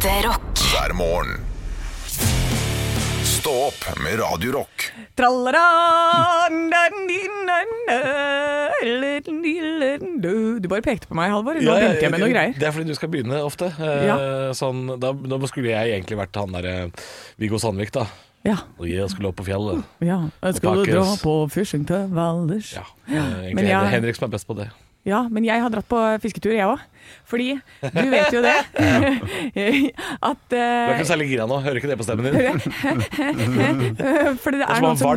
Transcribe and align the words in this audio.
Ekte 0.00 0.12
rock. 0.24 0.60
hver 0.72 0.92
morgen. 0.96 1.42
Stå 3.26 3.52
opp 3.66 3.82
med 4.00 4.16
Radio 4.16 4.54
Rock. 4.54 4.86
Du 10.64 10.68
bare 10.70 10.80
pekte 10.80 11.04
på 11.10 11.18
meg, 11.18 11.28
Halvor. 11.34 11.60
Nå 11.60 11.76
begynte 11.76 12.00
jeg 12.00 12.14
med 12.14 12.24
noe 12.24 12.32
greier. 12.32 12.56
Det 12.56 12.64
er 12.70 12.72
fordi 12.72 12.88
du 12.88 12.96
skal 12.96 13.12
begynne 13.12 13.42
ofte. 13.44 13.68
Eh, 13.76 14.06
Ja. 14.08 14.16
sånn, 14.56 14.86
da, 14.98 15.12
da 15.12 15.46
skulle 15.52 15.68
jeg 15.68 15.92
egentlig 16.00 16.16
vært 16.16 16.34
han 16.40 16.56
derre 16.56 16.92
Viggo 17.36 17.58
Sandvik, 17.60 17.92
da. 17.92 18.06
Ja. 18.42 18.56
Og 18.80 18.88
jeg 18.88 19.04
skulle 19.12 19.28
opp 19.28 19.36
på 19.36 19.44
fjellet. 19.52 19.84
ja. 20.00 20.30
Jeg 20.42 20.54
skulle 20.62 20.86
dra 20.88 21.04
på 21.20 21.50
fishing 21.52 21.84
til 21.84 22.08
Valdres. 22.08 22.72
Ja, 22.72 22.86
egentlig 23.04 23.54
Men 23.54 23.66
jeg- 23.66 23.90
Henrik 24.00 24.16
som 24.16 24.30
er 24.32 24.38
best 24.38 24.46
på 24.48 24.56
det. 24.56 24.70
Ja, 25.04 25.22
men 25.28 25.44
jeg 25.44 25.60
har 25.60 25.68
dratt 25.68 25.88
på 25.88 25.96
fisketur, 26.20 26.52
jeg 26.52 26.64
òg. 26.66 26.80
Fordi 27.30 27.52
du 27.80 28.10
vet 28.10 28.32
jo 28.34 28.40
det 28.42 28.56
at 30.30 30.38
Du 30.50 30.56
er 30.58 30.94
ikke 30.96 31.06
særlig 31.08 31.26
gira 31.30 31.46
nå, 31.50 31.56
hører 31.64 31.76
ikke 31.80 31.90
det 31.92 31.98
på 32.00 32.06
stemmen 32.06 32.24
din? 32.26 32.34
Fordi 34.42 34.56
det 34.60 34.60
Det 34.60 34.66
er 34.66 34.70
er 34.76 34.80
noen 34.84 34.98
som. 35.00 35.08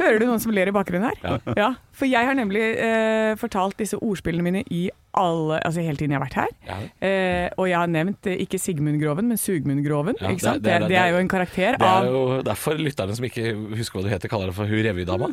Hører 0.00 0.18
du 0.22 0.26
noen 0.28 0.40
som 0.42 0.50
ler 0.54 0.66
i 0.70 0.74
bakgrunnen 0.74 1.06
her? 1.10 1.18
Ja. 1.58 1.70
For 2.00 2.06
jeg 2.08 2.24
har 2.26 2.34
nemlig 2.38 2.62
uh, 2.80 3.32
fortalt 3.40 3.76
disse 3.80 3.96
ordspillene 4.00 4.44
mine 4.46 4.62
i 4.72 4.82
alle, 5.18 5.58
altså 5.66 5.80
hele 5.82 5.96
tiden 5.98 6.12
jeg 6.14 6.20
har 6.20 6.26
vært 6.28 6.38
her. 6.38 6.50
Ja. 6.68 6.76
Uh, 7.02 7.46
og 7.60 7.64
jeg 7.68 7.78
har 7.82 7.88
nevnt 7.90 8.22
ikke 8.30 8.58
Sigmund 8.62 9.00
Groven, 9.02 9.26
men 9.32 9.38
Sugmund 9.40 9.82
Groven. 9.86 10.14
Ja, 10.20 10.26
det- 10.30 10.38
Det, 10.40 10.44
det 10.64 10.72
er- 10.72 10.86
det, 10.88 10.96
er 10.96 11.06
jo 11.12 11.16
en 11.18 11.28
karakter 11.28 11.76
Det 11.76 11.82
er 11.82 11.86
av 11.86 12.04
jo 12.06 12.42
derfor 12.46 12.74
lytterne 12.78 13.14
som 13.16 13.24
ikke 13.26 13.54
husker 13.76 13.98
hva 13.98 14.02
du 14.06 14.10
heter, 14.14 14.28
kaller 14.32 14.46
det 14.46 14.54
for 14.56 14.64
hun 14.70 14.84
revydama. 14.86 15.26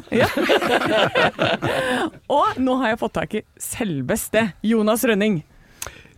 Og 2.29 2.57
nå 2.59 2.75
har 2.81 2.93
jeg 2.93 2.99
fått 3.01 3.15
tak 3.17 3.35
i 3.39 3.43
selveste 3.61 4.47
Jonas 4.65 5.03
Rønning. 5.07 5.39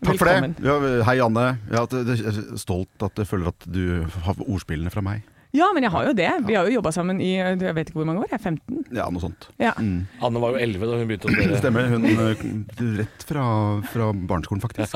Takk 0.04 0.18
for 0.22 0.26
det. 0.32 0.54
Ja, 0.64 0.78
hei, 1.10 1.18
Anne. 1.24 1.48
Jeg 1.70 1.80
er 1.80 2.04
det- 2.08 2.20
er 2.26 2.58
stolt 2.58 3.04
at 3.04 3.16
jeg 3.16 3.28
føler 3.28 3.48
at 3.52 3.68
du 3.68 4.06
har 4.26 4.36
ordspillene 4.48 4.92
fra 4.92 5.02
meg. 5.02 5.22
Ja, 5.50 5.66
men 5.74 5.82
jeg 5.82 5.90
har 5.90 6.04
jo 6.06 6.12
det. 6.14 6.28
Vi 6.46 6.54
har 6.54 6.68
jo 6.70 6.76
jobba 6.76 6.92
sammen 6.94 7.18
i 7.26 7.32
jeg 7.42 7.58
vet 7.74 7.88
ikke 7.90 7.98
hvor 7.98 8.06
mange 8.06 8.22
år. 8.22 8.28
Jeg 8.30 8.38
er 8.38 8.44
15. 8.52 8.84
Ja, 8.94 9.08
noe 9.10 9.20
sånt. 9.24 9.48
Ja. 9.58 9.72
Anne 9.74 10.42
var 10.44 10.52
jo 10.54 10.60
11 10.62 10.86
da 10.86 10.98
hun 11.00 11.08
begynte 11.10 11.26
å 11.26 11.34
spille. 11.34 11.58
stemmer. 11.58 11.88
Hun 11.90 12.06
eh, 12.06 13.00
rett 13.00 13.26
fra, 13.26 13.46
fra 13.90 14.12
barneskolen, 14.14 14.62
faktisk. 14.62 14.94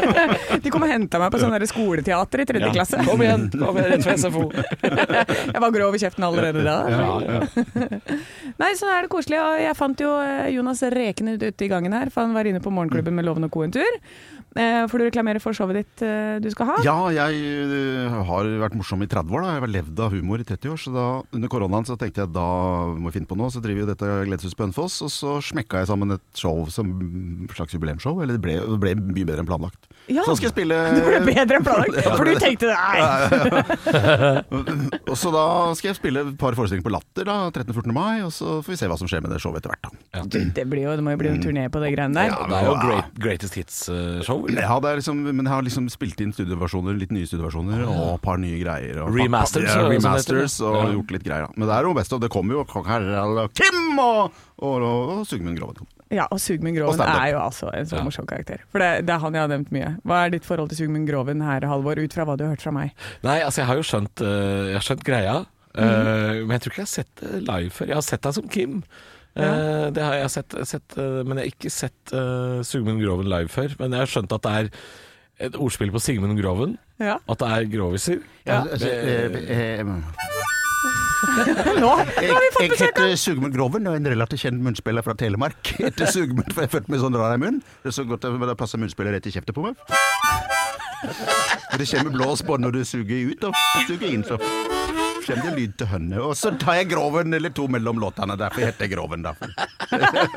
De 0.64 0.72
kom 0.72 0.86
og 0.86 0.88
henta 0.88 1.20
meg 1.20 1.28
på 1.34 1.42
sånn 1.42 1.52
skoleteater 1.68 2.40
i 2.40 2.48
tredje 2.48 2.70
Ja. 2.70 2.72
klasse. 2.78 3.02
Kom 3.04 3.20
igjen, 3.20 3.50
kom 3.52 3.76
igjen, 3.76 3.90
rett 3.92 4.08
fra 4.08 4.16
SFO. 4.16 4.46
Jeg 5.52 5.60
var 5.66 5.76
grov 5.76 5.94
i 5.94 6.00
kjeften 6.00 6.24
allerede 6.24 6.64
da. 6.64 6.78
Ja, 6.88 7.12
ja. 7.20 7.44
Nei, 8.64 8.72
så 8.80 8.88
er 8.88 9.04
det 9.04 9.12
koselig. 9.12 9.36
Og 9.44 9.60
jeg 9.60 9.76
fant 9.76 10.00
jo 10.00 10.16
eh, 10.24 10.48
Jonas 10.56 10.80
rekende 10.96 11.36
ute 11.44 11.68
i 11.68 11.68
gangen 11.68 11.92
her, 11.92 12.08
for 12.08 12.24
han 12.24 12.32
var 12.32 12.48
inne 12.48 12.64
på 12.64 12.72
morgenklubben 12.72 13.12
med 13.20 13.28
Loven 13.28 13.44
og 13.44 13.52
Co. 13.52 13.68
en 13.68 13.76
tur. 13.76 14.00
Eh, 14.58 14.82
Får 14.90 14.98
du 14.98 15.04
reklamere 15.06 15.38
for 15.38 15.54
showet 15.54 15.76
ditt 15.78 16.02
eh, 16.02 16.40
du 16.42 16.48
skal 16.50 16.66
ha? 16.72 16.76
Ja, 16.82 16.96
jeg 17.14 17.38
eh, 17.70 18.16
har 18.26 18.48
vært 18.64 18.74
morsom 18.74 19.02
i 19.04 19.06
30 19.10 19.30
år. 19.36 19.44
da 19.46 19.52
Jeg 19.54 19.62
har 19.62 19.72
levd 19.76 20.00
av 20.02 20.10
humor 20.16 20.42
i 20.42 20.46
30 20.48 20.72
år. 20.72 20.80
Så 20.82 20.90
da, 20.94 21.04
under 21.36 21.52
koronaen 21.52 21.86
så 21.86 21.94
tenkte 22.00 22.24
jeg 22.24 22.32
da 22.34 22.46
må 22.90 23.10
vi 23.12 23.14
finne 23.20 23.30
på 23.30 23.38
noe. 23.38 23.50
Så 23.54 23.62
driver 23.62 23.84
jo 23.84 23.90
dette 23.92 24.08
Gledeshuset 24.26 24.58
på 24.58 24.66
Hønefoss, 24.66 24.96
og 25.06 25.12
så 25.14 25.36
smekka 25.52 25.84
jeg 25.84 25.90
sammen 25.92 26.16
et 26.16 26.24
show 26.34 26.64
som 26.72 26.90
slags 27.54 27.76
jubileumsshow. 27.76 28.18
Eller 28.24 28.34
det 28.38 28.42
ble, 28.42 28.58
det 28.58 28.80
ble 28.82 28.96
mye 28.98 29.28
bedre 29.28 29.44
enn 29.44 29.50
planlagt. 29.52 29.86
Ja. 30.10 30.24
Så 30.26 30.34
skal 30.34 30.48
jeg 30.50 30.56
spille 30.56 30.80
Det 30.98 31.04
ble 31.06 31.20
bedre 31.30 31.60
enn 31.60 31.68
planlagt, 31.70 32.00
for 32.18 32.26
du 32.26 32.34
tenkte 32.42 32.74
nei. 32.74 32.98
Og 35.10 35.16
så 35.18 35.30
da 35.34 35.44
skal 35.78 35.92
jeg 35.92 35.98
spille 36.00 36.22
et 36.26 36.34
par 36.40 36.56
forestillinger 36.58 36.86
på 36.86 36.92
Latter 36.94 37.26
da, 37.28 37.36
13.-14. 37.54 37.94
mai, 37.94 38.20
og 38.26 38.32
så 38.34 38.58
får 38.64 38.74
vi 38.74 38.78
se 38.82 38.88
hva 38.90 38.98
som 39.00 39.10
skjer 39.10 39.22
med 39.24 39.32
det 39.34 39.40
showet 39.42 39.62
etter 39.62 39.72
hvert. 39.74 39.86
da. 39.86 40.24
Du, 40.26 40.38
Det, 40.56 40.64
blir 40.70 40.84
jo, 40.88 40.96
det 40.98 41.04
må 41.06 41.14
jo 41.14 41.20
bli 41.22 41.30
en 41.32 41.40
turné 41.42 41.68
på 41.72 41.82
det 41.82 41.92
greiene 41.94 42.16
der. 42.18 42.30
Ja, 42.34 42.46
Det 42.50 42.58
er 42.60 42.68
jo 42.68 42.76
great, 42.82 43.10
Greatest 43.20 43.58
Hits-show. 43.58 44.39
Ja, 44.48 44.78
det 44.80 44.88
er 44.90 44.96
liksom, 45.00 45.20
men 45.22 45.44
jeg 45.44 45.52
har 45.52 45.62
liksom 45.66 45.88
spilt 45.92 46.20
inn 46.24 46.32
studioversjoner, 46.32 46.96
litt 46.98 47.12
nye 47.12 47.26
studioversjoner, 47.28 47.84
og 47.86 48.14
et 48.16 48.22
par 48.24 48.40
nye 48.40 48.58
greier. 48.62 49.02
Og 49.04 49.14
Remasters, 49.14 49.68
ja, 49.68 49.86
remasters 49.88 50.60
og 50.64 50.76
Ja. 50.80 50.84
gjort 50.96 51.10
litt 51.10 51.24
greier. 51.24 51.46
da. 51.46 51.52
Men 51.56 51.68
det 51.68 51.76
er 51.76 51.82
jo 51.88 51.94
best 51.94 52.12
of. 52.12 52.20
Det 52.20 52.30
kommer 52.30 52.54
jo 52.54 52.60
og 52.64 53.52
Kim 53.54 53.98
og, 53.98 54.32
og, 54.58 54.82
og, 54.82 55.18
og 55.20 55.26
Sugmund 55.26 55.58
Groven. 55.58 55.86
Ja, 56.10 56.26
og 56.30 56.40
Sugmund 56.42 56.76
Groven 56.76 57.00
er 57.00 57.30
jo 57.32 57.38
altså 57.38 57.70
en 57.74 57.86
så 57.86 57.96
Ja. 57.96 58.02
morsom 58.02 58.26
karakter. 58.26 58.58
For 58.72 58.78
det, 58.82 59.06
det 59.06 59.14
er 59.14 59.18
han 59.22 59.32
jeg 59.34 59.40
har 59.44 59.48
nevnt 59.52 59.70
mye. 59.70 59.92
Hva 60.04 60.24
er 60.26 60.30
ditt 60.30 60.44
forhold 60.44 60.70
til 60.72 60.78
Sugmund 60.78 61.06
Groven 61.08 61.40
her, 61.42 61.60
Halvor, 61.70 61.98
ut 62.02 62.12
fra 62.12 62.24
hva 62.26 62.36
du 62.36 62.44
har 62.44 62.54
hørt 62.56 62.62
fra 62.62 62.72
meg? 62.72 62.90
Nei, 63.22 63.40
altså 63.40 63.62
jeg 63.62 63.66
har 63.70 63.76
jo 63.76 63.82
skjønt, 63.86 64.20
uh, 64.24 64.66
jeg 64.72 64.74
har 64.74 64.86
skjønt 64.88 65.04
greia, 65.06 65.36
eh, 65.78 66.42
men 66.42 66.50
jeg 66.56 66.60
tror 66.64 66.72
ikke 66.74 66.82
jeg 66.82 66.88
har 66.88 66.94
sett 66.96 67.14
det 67.22 67.42
live 67.46 67.70
før. 67.70 67.86
Jeg 67.86 67.94
har 67.94 68.02
sett 68.02 68.22
deg 68.26 68.34
som 68.34 68.48
Kim. 68.48 68.82
Eh, 69.38 69.86
det 69.94 70.02
har 70.02 70.16
jeg 70.18 70.32
sett, 70.34 70.56
sett 70.66 70.96
eh, 70.98 71.20
men 71.22 71.38
jeg 71.38 71.44
har 71.44 71.52
ikke 71.54 71.70
sett 71.70 72.14
uh, 72.16 72.60
Sigmund 72.66 73.02
Groven 73.02 73.30
live 73.30 73.48
før. 73.52 73.76
Men 73.78 73.94
jeg 73.94 74.04
har 74.04 74.10
skjønt 74.10 74.34
at 74.36 74.46
det 74.46 74.56
er 74.58 74.70
et 75.46 75.56
ordspill 75.56 75.92
på 75.94 76.02
Sigmund 76.02 76.36
Groven, 76.40 76.76
Ja. 77.00 77.16
at 77.30 77.38
det 77.40 77.48
er 77.48 77.68
groviser. 77.72 78.18
Ja. 78.44 78.62
Altså, 78.66 78.90
Nå, 81.20 81.34
nå 81.80 81.88
har 81.92 82.06
vi 82.08 82.48
fått 82.54 82.62
Jeg 82.64 82.70
besøk 82.72 82.96
av 82.96 83.04
heter 83.04 83.18
Sugmund 83.20 83.52
Groven 83.54 83.86
og 83.86 83.92
er 83.92 84.00
en 84.00 84.08
relativt 84.08 84.40
kjent 84.40 84.62
munnspiller 84.64 85.04
fra 85.04 85.14
Telemark. 85.20 85.74
Jeg 85.76 85.90
heter 85.90 86.08
Sugmund, 86.08 86.48
for 86.56 86.64
jeg 86.64 86.72
følte 86.72 86.88
meg 86.90 86.96
med 86.96 87.02
sånn 87.04 87.18
rar 87.20 87.34
i 87.36 87.40
munnen. 87.42 87.60
Det 87.84 87.92
er 87.92 87.96
så 87.98 88.04
godt 88.08 88.24
at 88.28 88.40
det 88.50 88.56
passer 88.60 88.80
munnspillet 88.80 89.16
rett 89.18 89.28
i 89.28 89.34
kjeften 89.34 89.56
på 89.56 89.66
meg. 89.68 89.76
Det 91.76 91.86
kommer 91.92 92.16
blås 92.16 92.42
på 92.44 92.56
når 92.60 92.80
du 92.80 92.84
suger 92.88 93.32
ut 93.32 93.48
og 93.48 93.60
suger 93.86 94.08
inn, 94.10 94.24
så 94.26 94.40
kommer 95.30 95.46
det 95.50 95.54
lyd 95.58 95.76
til 95.80 95.90
hønne. 95.90 96.20
Og 96.26 96.36
så 96.38 96.52
tar 96.60 96.80
jeg 96.80 96.90
Groven 96.92 97.34
eller 97.38 97.54
to 97.56 97.66
mellom 97.70 98.00
låtene, 98.02 98.36
derfor 98.40 98.66
heter 98.66 98.86
jeg 98.86 98.94
Groven. 98.96 99.22
da. 99.26 99.34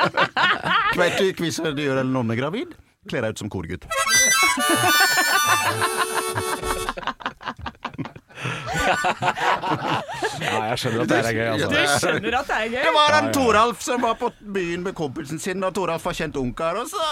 Vet 0.99 1.17
du 1.19 1.25
hvorfor 1.43 1.73
du 1.75 1.81
gjør 1.83 2.03
en 2.03 2.13
nonne 2.13 2.37
gravid? 2.39 2.75
Kler 3.09 3.25
deg 3.25 3.35
ut 3.35 3.43
som 3.43 3.49
korgutt. 3.51 3.87
Ja, 10.43 10.59
jeg 10.73 10.79
skjønner 10.81 11.03
at 11.03 11.09
det 11.11 11.17
her 11.17 11.27
er 11.29 11.35
gøy, 11.37 11.61
Du 11.61 11.63
altså. 11.77 11.99
skjønner 12.03 12.37
at 12.39 12.49
det 12.49 12.57
er 12.57 12.67
gøy? 12.73 12.79
Det 12.83 12.93
var 12.95 13.17
en 13.19 13.29
Toralf 13.35 13.83
som 13.85 14.03
var 14.03 14.15
på 14.19 14.29
byen 14.55 14.83
med 14.85 14.95
kompisen 14.97 15.39
sin, 15.41 15.63
og 15.63 15.73
Toralf 15.77 16.07
har 16.09 16.17
kjent 16.17 16.37
ungkar, 16.39 16.79
og 16.81 16.89
så 16.91 17.07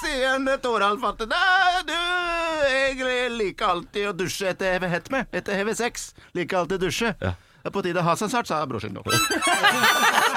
sier 0.00 0.32
han 0.34 0.46
til 0.48 0.58
Toralf 0.64 1.04
at 1.12 1.22
det 1.22 1.28
du, 1.30 1.36
jeg 2.68 3.30
liker 3.36 3.66
alltid 3.76 4.10
å 4.10 4.12
dusje 4.16 4.50
etter 4.52 4.86
hett 4.88 5.10
med, 5.12 5.26
etter 5.32 5.58
heve 5.58 5.74
sex. 5.78 6.12
Liker 6.36 6.62
alltid 6.62 6.80
å 6.80 6.86
dusje. 6.86 7.14
Ja. 7.20 7.34
Det 7.62 7.70
er 7.70 7.74
på 7.76 7.82
tide 7.86 8.02
å 8.02 8.06
ha 8.08 8.16
seg 8.18 8.32
snart, 8.32 8.48
sa 8.50 8.64
brorsan 8.66 8.96
da. 8.96 9.02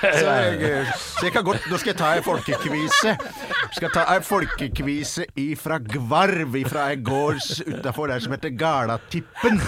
Så 0.00 0.34
jeg, 0.34 0.84
så 0.96 1.26
jeg 1.26 1.32
kan 1.34 1.44
godt 1.44 1.66
Nå 1.70 1.78
skal 1.80 1.92
jeg 1.92 1.98
ta 2.00 2.10
ei 2.16 2.22
folkekvise. 2.24 3.14
Skal 3.76 3.92
ta 3.92 4.04
ei 4.14 4.22
folkekvise 4.24 5.26
ifra 5.38 5.76
Gvarv, 5.84 6.56
ifra 6.58 6.86
ei 6.92 6.98
gård 7.04 7.40
utafor 7.68 8.10
der 8.10 8.22
som 8.24 8.34
heter 8.34 8.54
Galatippen. 8.58 9.60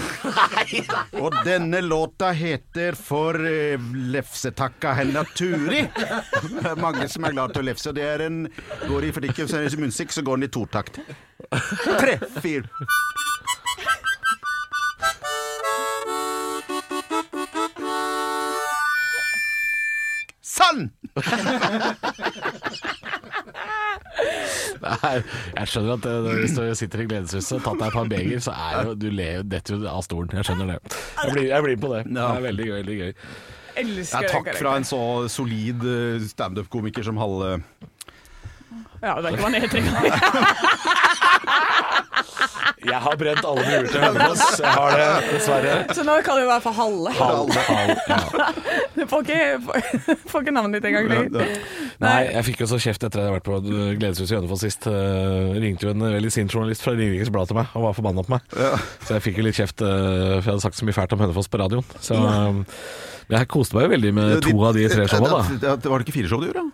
Og 1.21 1.37
denne 1.45 1.83
låta 1.85 2.31
heter 2.35 2.97
For 2.97 3.37
eh, 3.47 3.77
lefsetakka 4.13 4.95
henda 4.97 5.23
Turi. 5.35 5.85
Det 5.93 6.65
er 6.73 6.81
mange 6.81 7.07
som 7.11 7.27
er 7.27 7.35
glad 7.37 7.53
til 7.53 7.63
å 7.63 7.67
lefse, 7.69 7.93
det 7.95 8.05
er 8.07 8.25
en 8.27 8.43
Går 8.87 9.07
i 9.09 9.13
for 9.15 9.25
ikke 9.27 9.47
så 9.47 9.59
er 9.61 9.69
det 9.69 9.79
munnsikk, 9.79 10.11
så 10.13 10.23
går 10.25 10.41
den 10.41 10.49
i 10.49 10.51
totakt. 10.53 10.99
Tre, 11.99 12.17
fire. 12.41 12.67
Sann! 20.53 20.91
Nei, 24.83 25.15
jeg 25.57 25.69
skjønner 25.71 25.95
at 25.95 26.05
eh, 26.09 26.27
hvis 26.43 26.53
du 26.57 26.61
sitter 26.77 27.01
i 27.03 27.07
Gledeshuset 27.09 27.55
og 27.57 27.63
tatt 27.65 27.79
deg 27.79 27.87
et 27.87 27.95
par 27.97 28.11
beger, 28.11 28.39
så 28.43 28.53
er 28.53 28.89
jo 28.89 28.93
du 28.99 29.07
ler 29.13 29.41
detter 29.47 29.77
jo 29.77 29.89
av 29.89 30.03
stolen. 30.05 30.29
Jeg 30.37 30.45
skjønner 30.49 30.75
det. 30.75 30.77
Jeg 31.23 31.33
blir, 31.33 31.47
jeg 31.49 31.65
blir 31.65 31.77
på 31.81 31.91
det. 31.95 32.01
Det 32.11 32.21
er 32.27 32.45
veldig 32.47 32.65
gøy. 32.69 32.75
veldig 32.77 32.97
gøy. 32.99 33.11
Elsker 33.83 34.13
Ja, 34.13 34.29
takk 34.29 34.45
den 34.51 34.59
fra 34.59 34.75
en 34.77 34.85
så 34.85 35.01
solid 35.33 35.79
eh, 35.89 36.27
standup-komiker 36.29 37.03
som 37.07 37.17
Halle. 37.21 37.55
Ja, 39.03 39.17
det 39.19 39.25
er 39.25 39.31
ikke 39.33 39.41
hva 39.41 39.49
han 39.49 39.57
heter 39.59 39.77
engang. 39.81 40.03
Jeg 42.83 42.99
har 42.99 43.15
brent 43.15 43.45
alle 43.47 43.61
muligheter 43.67 43.91
til 43.91 44.01
Hønefoss. 44.03 44.59
Jeg 44.59 44.73
har 44.75 44.97
det, 44.99 45.07
dessverre. 45.31 45.75
Så 45.95 46.03
nå 46.07 46.17
kaller 46.25 46.43
vi 46.43 46.49
være 46.51 46.63
for 46.65 46.75
Halle. 46.77 47.13
Halle. 47.17 47.53
Hall, 47.53 47.69
hall, 47.69 47.89
ja. 48.09 48.17
Du 48.93 49.03
får 49.11 49.25
ikke, 49.25 49.39
får, 49.65 50.17
får 50.31 50.45
ikke 50.45 50.53
navnet 50.55 50.77
ditt 50.77 50.89
engang 50.89 51.09
lenger. 51.11 51.55
Nei, 52.03 52.17
jeg 52.29 52.45
fikk 52.49 52.63
jo 52.63 52.69
så 52.73 52.79
kjeft 52.83 53.05
etter 53.07 53.09
at 53.09 53.21
jeg 53.21 53.29
hadde 53.29 53.37
vært 53.39 53.47
på 53.47 53.59
Gledeshuset 54.01 54.35
i 54.35 54.37
Hønefoss 54.37 54.65
sist. 54.65 54.87
Uh, 54.89 55.55
ringte 55.63 55.87
jo 55.87 55.93
en 55.95 56.05
veldig 56.17 56.33
sint 56.33 56.53
journalist 56.53 56.85
fra 56.85 56.95
Ringerikes 56.97 57.33
Blad 57.33 57.49
til 57.51 57.59
meg 57.59 57.73
og 57.73 57.87
var 57.87 57.97
forbanna 57.97 58.25
på 58.27 58.35
meg. 58.35 58.53
Så 59.07 59.17
jeg 59.17 59.25
fikk 59.29 59.41
jo 59.41 59.47
litt 59.47 59.59
kjeft, 59.59 59.81
uh, 59.81 59.89
for 60.37 60.45
jeg 60.45 60.51
hadde 60.51 60.65
sagt 60.67 60.79
så 60.79 60.87
mye 60.87 60.97
fælt 60.97 61.17
om 61.17 61.25
Hønefoss 61.25 61.51
på 61.51 61.61
radioen. 61.63 61.97
Så 62.03 62.19
um, 62.19 62.63
jeg 63.33 63.49
koste 63.51 63.77
meg 63.77 63.87
jo 63.87 63.93
veldig 63.95 64.15
med 64.19 64.39
to 64.45 64.55
av 64.67 64.77
de 64.77 64.87
tre 64.91 65.07
showene, 65.11 65.41
da. 65.41 65.75
Det 65.77 65.91
Var 65.91 66.01
det 66.01 66.07
ikke 66.07 66.19
fire 66.21 66.31
show 66.31 66.43
du 66.43 66.49
gjorde? 66.51 66.67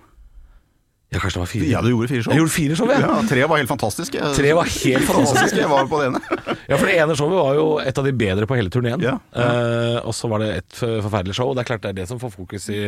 Ja, 1.09 1.17
kanskje 1.17 1.39
det 1.39 1.41
var 1.41 1.47
fire? 1.49 1.65
Ja, 1.71 1.79
du 1.81 1.87
gjorde 1.89 2.07
fire 2.11 2.21
show. 2.21 2.33
Jeg 2.35 2.39
gjorde 2.43 2.53
fire 2.53 2.75
show, 2.77 2.89
ja. 2.93 2.99
Ja, 3.01 3.13
tre 3.25 3.45
var 3.49 3.57
helt 3.57 3.69
fantastiske. 3.71 4.19
Tre 4.37 4.51
var 4.53 4.67
helt 4.69 5.07
fantastiske. 5.09 5.57
Jeg 5.57 5.69
var 5.71 5.87
på 5.89 6.01
det 6.03 6.09
ene. 6.11 6.21
Ja, 6.69 6.77
for 6.77 6.85
det 6.85 6.97
ene 7.01 7.15
showet 7.17 7.39
var 7.39 7.55
jo 7.57 7.63
et 7.81 7.97
av 7.97 8.05
de 8.05 8.13
bedre 8.13 8.45
på 8.45 8.57
hele 8.59 8.69
turneen. 8.69 9.01
Ja. 9.01 9.15
Eh, 9.33 9.97
og 10.05 10.13
så 10.13 10.29
var 10.29 10.43
det 10.45 10.51
et 10.59 10.77
forferdelig 10.77 11.33
show, 11.39 11.49
og 11.49 11.57
det 11.57 11.63
er 11.65 11.69
klart 11.71 11.81
det 11.87 11.95
er 11.95 11.97
det 12.03 12.07
som 12.11 12.21
får 12.21 12.35
fokus 12.35 12.69
i, 12.69 12.83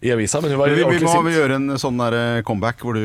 i 0.00 0.14
avisa. 0.16 0.40
Men 0.40 0.54
hun 0.56 0.62
var 0.64 0.72
Vi, 0.72 0.80
vi 0.80 1.04
må 1.04 1.12
sint. 1.18 1.32
gjøre 1.36 1.60
en 1.60 1.68
sånn 1.82 2.00
der 2.00 2.16
eh, 2.22 2.42
comeback 2.48 2.80
hvor 2.86 2.96
du 2.96 3.04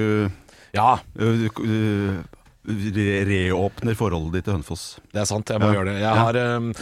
Ja, 0.75 0.93
Du 1.17 1.27
øh, 1.27 1.47
re- 1.51 2.23
Reåpner 2.67 3.95
forholdet 3.95 4.33
ditt 4.37 4.45
til 4.47 4.57
Hønefoss. 4.57 4.97
det 5.13 5.21
er 5.21 5.25
sant. 5.29 5.47
Jeg 5.49 5.59
må 5.61 5.69
Ja. 5.71 5.73
gjøre 5.79 5.85
det. 5.93 6.01
Jeg 6.01 6.15
har, 6.15 6.35
eh, 6.35 6.73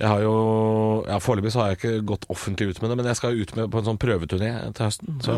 jeg 0.00 0.08
har 0.08 0.20
jo 0.22 1.04
ja, 1.06 1.18
Foreløpig 1.18 1.52
så 1.52 1.60
har 1.62 1.68
jeg 1.70 1.78
ikke 1.78 2.04
gått 2.06 2.26
offentlig 2.28 2.68
ut 2.70 2.82
med 2.82 2.90
det, 2.90 2.96
men 2.96 3.06
jeg 3.06 3.16
skal 3.16 3.30
ut 3.38 3.56
med 3.56 3.70
på 3.70 3.78
en 3.78 3.84
sånn 3.84 3.98
prøveturné 3.98 4.72
til 4.74 4.86
høsten. 4.86 5.20
Så 5.22 5.30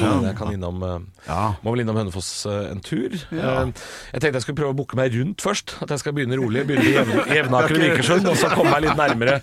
ja, 0.00 0.20
jeg 0.28 0.36
kan 0.36 0.52
innom 0.52 0.82
eh, 0.82 1.00
Ja. 1.28 1.54
Må 1.64 1.72
vel 1.74 1.80
innom 1.86 1.96
Hønefoss 1.96 2.46
eh, 2.46 2.70
en 2.70 2.80
tur. 2.80 3.10
Ja. 3.32 3.62
Eh, 3.62 3.72
Jeg 4.12 4.20
tenkte 4.20 4.34
jeg 4.36 4.42
skulle 4.42 4.60
prøve 4.60 4.74
å 4.74 4.76
booke 4.76 4.96
meg 4.96 5.12
rundt 5.14 5.38
først. 5.40 5.76
At 5.82 5.88
jeg 5.88 5.98
skal 6.00 6.12
begynne 6.12 6.36
rolig. 6.36 6.66
Begynne 6.66 6.84
i 6.84 6.92
Jevn- 6.98 7.34
Jevnaker 7.34 7.76
og 7.76 7.80
Vikersund, 7.86 8.28
og 8.28 8.36
så 8.36 8.50
komme 8.52 8.70
meg 8.76 8.82
litt 8.84 8.96
nærmere. 8.96 9.40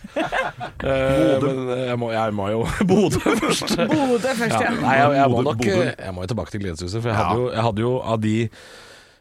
Eh, 0.84 1.40
Men 1.42 1.88
jeg 1.90 1.98
må, 1.98 2.12
jeg 2.14 2.34
må 2.34 2.50
jo 2.52 2.64
Bodø 2.90 3.20
først. 3.40 3.76
Bodø 3.78 4.30
først, 4.38 4.62
ja. 4.62 4.62
Ja, 4.62 4.72
nei, 4.78 4.96
jeg, 5.00 5.12
jeg, 5.18 5.30
må 5.32 5.42
nok 5.44 5.66
Jeg 5.66 6.14
må 6.14 6.22
jo 6.22 6.28
tilbake 6.28 6.52
til 6.52 6.62
Gledeshuset, 6.62 7.02
for 7.02 7.10
jeg 7.10 7.18
Ja. 7.18 7.24
hadde, 7.28 7.40
jo, 7.42 7.50
jeg 7.52 7.64
hadde 7.64 7.82
jo 7.82 7.94
av 8.02 8.22
de 8.22 8.50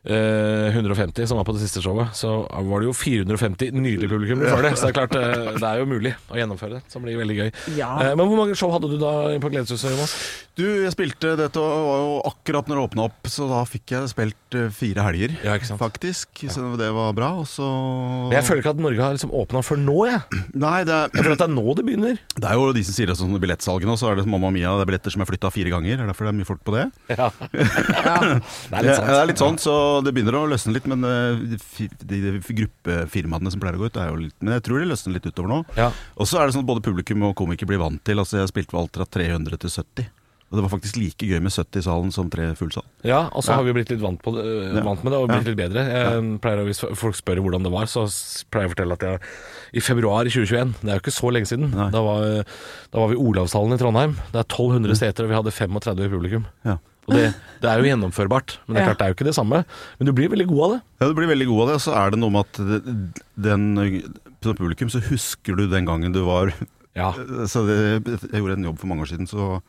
150 0.04 1.26
som 1.30 1.38
var 1.38 1.44
på 1.46 1.54
det 1.54 1.62
siste 1.62 1.82
showet, 1.84 2.10
så 2.18 2.42
var 2.50 2.82
det 2.82 2.88
jo 2.88 2.94
450 2.96 3.70
nydelige 3.76 4.10
publikum 4.10 4.40
før 4.42 4.64
det. 4.66 4.72
Så 4.78 4.88
det 4.88 4.92
er 4.92 4.96
klart, 4.98 5.14
eh, 5.14 5.52
det 5.60 5.68
er 5.68 5.78
jo 5.82 5.86
mulig 5.90 6.14
å 6.32 6.38
gjennomføre 6.40 6.80
det, 6.80 6.82
som 6.90 7.04
blir 7.04 7.18
veldig 7.20 7.36
gøy. 7.38 7.50
Ja. 7.78 7.90
Eh, 8.02 8.14
Men 8.18 8.26
hvor 8.26 8.40
mange 8.40 8.56
show 8.58 8.72
hadde 8.74 8.90
du 8.90 8.96
da 8.98 9.12
på 9.42 9.50
Gledeshuset, 9.52 9.92
Jonas? 9.94 10.16
Du, 10.58 10.64
jeg 10.84 10.92
spilte 10.92 11.30
Dette 11.38 11.56
var 11.62 12.00
jo 12.02 12.16
akkurat 12.28 12.66
når 12.68 12.76
det 12.76 12.82
åpna 12.90 13.04
opp, 13.08 13.28
så 13.30 13.46
da 13.48 13.62
fikk 13.64 13.94
jeg 13.94 14.10
spilt 14.12 14.56
fire 14.76 15.06
helger. 15.06 15.36
Ja, 15.46 15.54
ikke 15.56 15.70
sant? 15.70 15.80
Faktisk. 15.80 16.42
Så 16.52 16.74
det 16.76 16.90
var 16.92 17.14
bra. 17.16 17.30
Og 17.40 17.46
så 17.48 17.64
Men 18.28 18.36
jeg 18.36 18.44
føler 18.50 18.60
ikke 18.60 18.74
at 18.74 18.82
Norge 18.84 19.00
har 19.06 19.14
liksom 19.16 19.32
åpna 19.32 19.62
før 19.64 19.80
nå, 19.80 19.96
jeg. 20.10 20.42
Nei, 20.60 20.82
det 20.84 20.92
er, 20.92 21.08
Jeg 21.14 21.22
føler 21.24 21.38
at 21.38 21.44
det 21.44 21.48
er 21.48 21.54
nå 21.56 21.74
det 21.78 21.86
begynner. 21.86 22.18
det 22.36 22.50
er 22.50 22.58
jo 22.58 22.72
de 22.76 22.82
som 22.84 22.98
sier 22.98 23.08
det 23.08 23.16
sånn 23.16 23.38
billettsalget 23.40 23.88
nå, 23.88 23.96
så 23.96 24.10
er 24.10 24.20
det 24.20 24.26
Mamma 24.28 24.50
Mia, 24.52 24.74
det 24.76 24.84
er 24.84 24.90
billetter 24.92 25.14
som 25.14 25.22
er 25.24 25.30
flytta 25.30 25.50
fire 25.54 25.72
ganger. 25.72 25.96
Det 25.96 26.04
er 26.04 26.10
derfor 26.12 26.28
det 26.28 26.34
er 26.34 26.38
mye 26.42 26.50
folk 26.50 26.60
på 26.66 26.74
det. 26.76 26.84
Ja. 27.16 27.30
Det 27.40 28.76
er 28.76 28.84
litt 28.84 28.96
sant. 28.98 29.08
Ja, 29.08 29.14
det 29.14 29.20
er 29.22 29.30
litt 29.32 29.40
sånn, 29.40 29.58
så 29.62 29.76
det 30.00 30.14
begynner 30.16 30.38
å 30.38 30.46
løsne 30.48 30.72
litt. 30.76 30.86
Men 30.88 31.04
øh, 31.04 31.42
de, 32.08 32.22
gruppefirmaene 32.62 33.52
som 33.52 33.60
pleier 33.62 33.76
å 33.76 33.82
gå 33.84 33.90
ut, 33.92 34.00
er 34.00 34.08
jo 34.12 34.22
litt 34.24 34.38
Men 34.40 34.56
jeg 34.56 34.66
tror 34.68 34.80
de 34.82 34.88
løsner 34.94 35.18
litt 35.18 35.28
utover 35.28 35.52
nå. 35.52 35.60
Ja. 35.76 35.90
Og 36.16 36.28
så 36.30 36.40
er 36.40 36.46
det 36.48 36.56
sånn 36.56 36.64
at 36.64 36.72
både 36.72 36.84
publikum 36.88 37.28
og 37.28 37.36
komikere 37.38 37.68
blir 37.74 37.82
vant 37.82 38.02
til 38.06 38.22
Altså 38.22 38.40
Jeg 38.40 38.52
spilte 38.54 38.72
vel 38.76 38.84
alt 38.86 38.98
fra 38.98 39.08
300 39.20 39.60
til 39.66 39.74
70. 39.76 40.10
Og 40.52 40.58
det 40.58 40.62
var 40.66 40.72
faktisk 40.74 40.98
like 41.00 41.24
gøy 41.24 41.38
med 41.40 41.48
70 41.54 41.80
i 41.80 41.84
salen 41.86 42.10
som 42.12 42.28
tre 42.28 42.50
full 42.58 42.68
sal. 42.74 42.84
Ja, 43.08 43.22
og 43.32 43.40
så 43.40 43.54
Ja. 43.54 43.56
har 43.56 43.64
vi 43.64 43.72
blitt 43.72 43.88
litt 43.88 44.02
vant, 44.02 44.20
på 44.20 44.34
det, 44.36 44.82
vant 44.84 45.00
med 45.00 45.14
det 45.14 45.20
og 45.22 45.30
blitt 45.30 45.46
litt 45.48 45.56
bedre. 45.56 45.80
Jeg 45.88 46.40
pleier 46.44 46.60
å, 46.60 46.66
Hvis 46.68 46.82
folk 47.00 47.16
spør 47.16 47.40
hvordan 47.40 47.64
det 47.64 47.72
var, 47.72 47.88
så 47.88 48.04
pleier 48.52 48.68
jeg 48.68 48.68
å 48.68 48.74
fortelle 48.74 48.92
at 48.92 49.00
jeg 49.00 49.20
i 49.72 49.80
februar 49.80 50.28
2021, 50.28 50.74
det 50.82 50.90
er 50.92 50.98
jo 50.98 51.04
ikke 51.06 51.16
så 51.16 51.32
lenge 51.32 51.48
siden, 51.48 51.72
da 51.72 52.02
var, 52.04 52.44
da 52.92 53.00
var 53.00 53.08
vi 53.08 53.16
i 53.16 53.22
Olavshallen 53.24 53.72
i 53.72 53.80
Trondheim. 53.80 54.12
Det 54.28 54.42
er 54.42 54.44
1200 54.44 54.94
seter, 55.00 55.24
og 55.24 55.32
vi 55.32 55.38
hadde 55.40 55.56
35 55.56 56.04
i 56.04 56.12
publikum. 56.12 56.44
Ja. 56.68 56.76
Og 57.08 57.14
det, 57.18 57.22
det 57.62 57.66
er 57.70 57.80
jo 57.82 57.86
gjennomførbart, 57.88 58.52
men 58.66 58.76
det 58.76 58.82
er 58.82 58.86
klart 58.92 58.98
det 59.00 59.06
er 59.06 59.10
jo 59.12 59.16
ikke 59.16 59.26
det 59.26 59.34
samme. 59.34 59.58
Men 59.98 60.06
du 60.06 60.12
blir 60.14 60.30
veldig 60.30 60.46
god 60.52 60.62
av 60.66 60.70
det. 60.74 60.80
Ja, 61.02 61.08
Du 61.10 61.14
blir 61.18 61.26
veldig 61.32 61.48
god 61.50 61.62
av 61.64 61.68
det. 61.72 61.74
Og 61.80 61.82
så 61.82 61.94
er 61.98 62.10
det 62.14 62.20
noe 62.22 62.30
med 62.30 62.46
at 62.46 62.60
den 63.48 63.64
Som 64.42 64.56
publikum 64.58 64.90
så 64.90 65.00
husker 65.08 65.56
du 65.58 65.64
den 65.70 65.86
gangen 65.86 66.14
du 66.14 66.22
var 66.26 66.52
Ja. 66.94 67.12
Så 67.52 67.64
det, 67.66 67.78
Jeg 68.30 68.38
gjorde 68.42 68.58
en 68.58 68.64
jobb 68.70 68.78
for 68.78 68.86
mange 68.90 69.02
år 69.06 69.10
siden 69.10 69.26
så, 69.26 69.60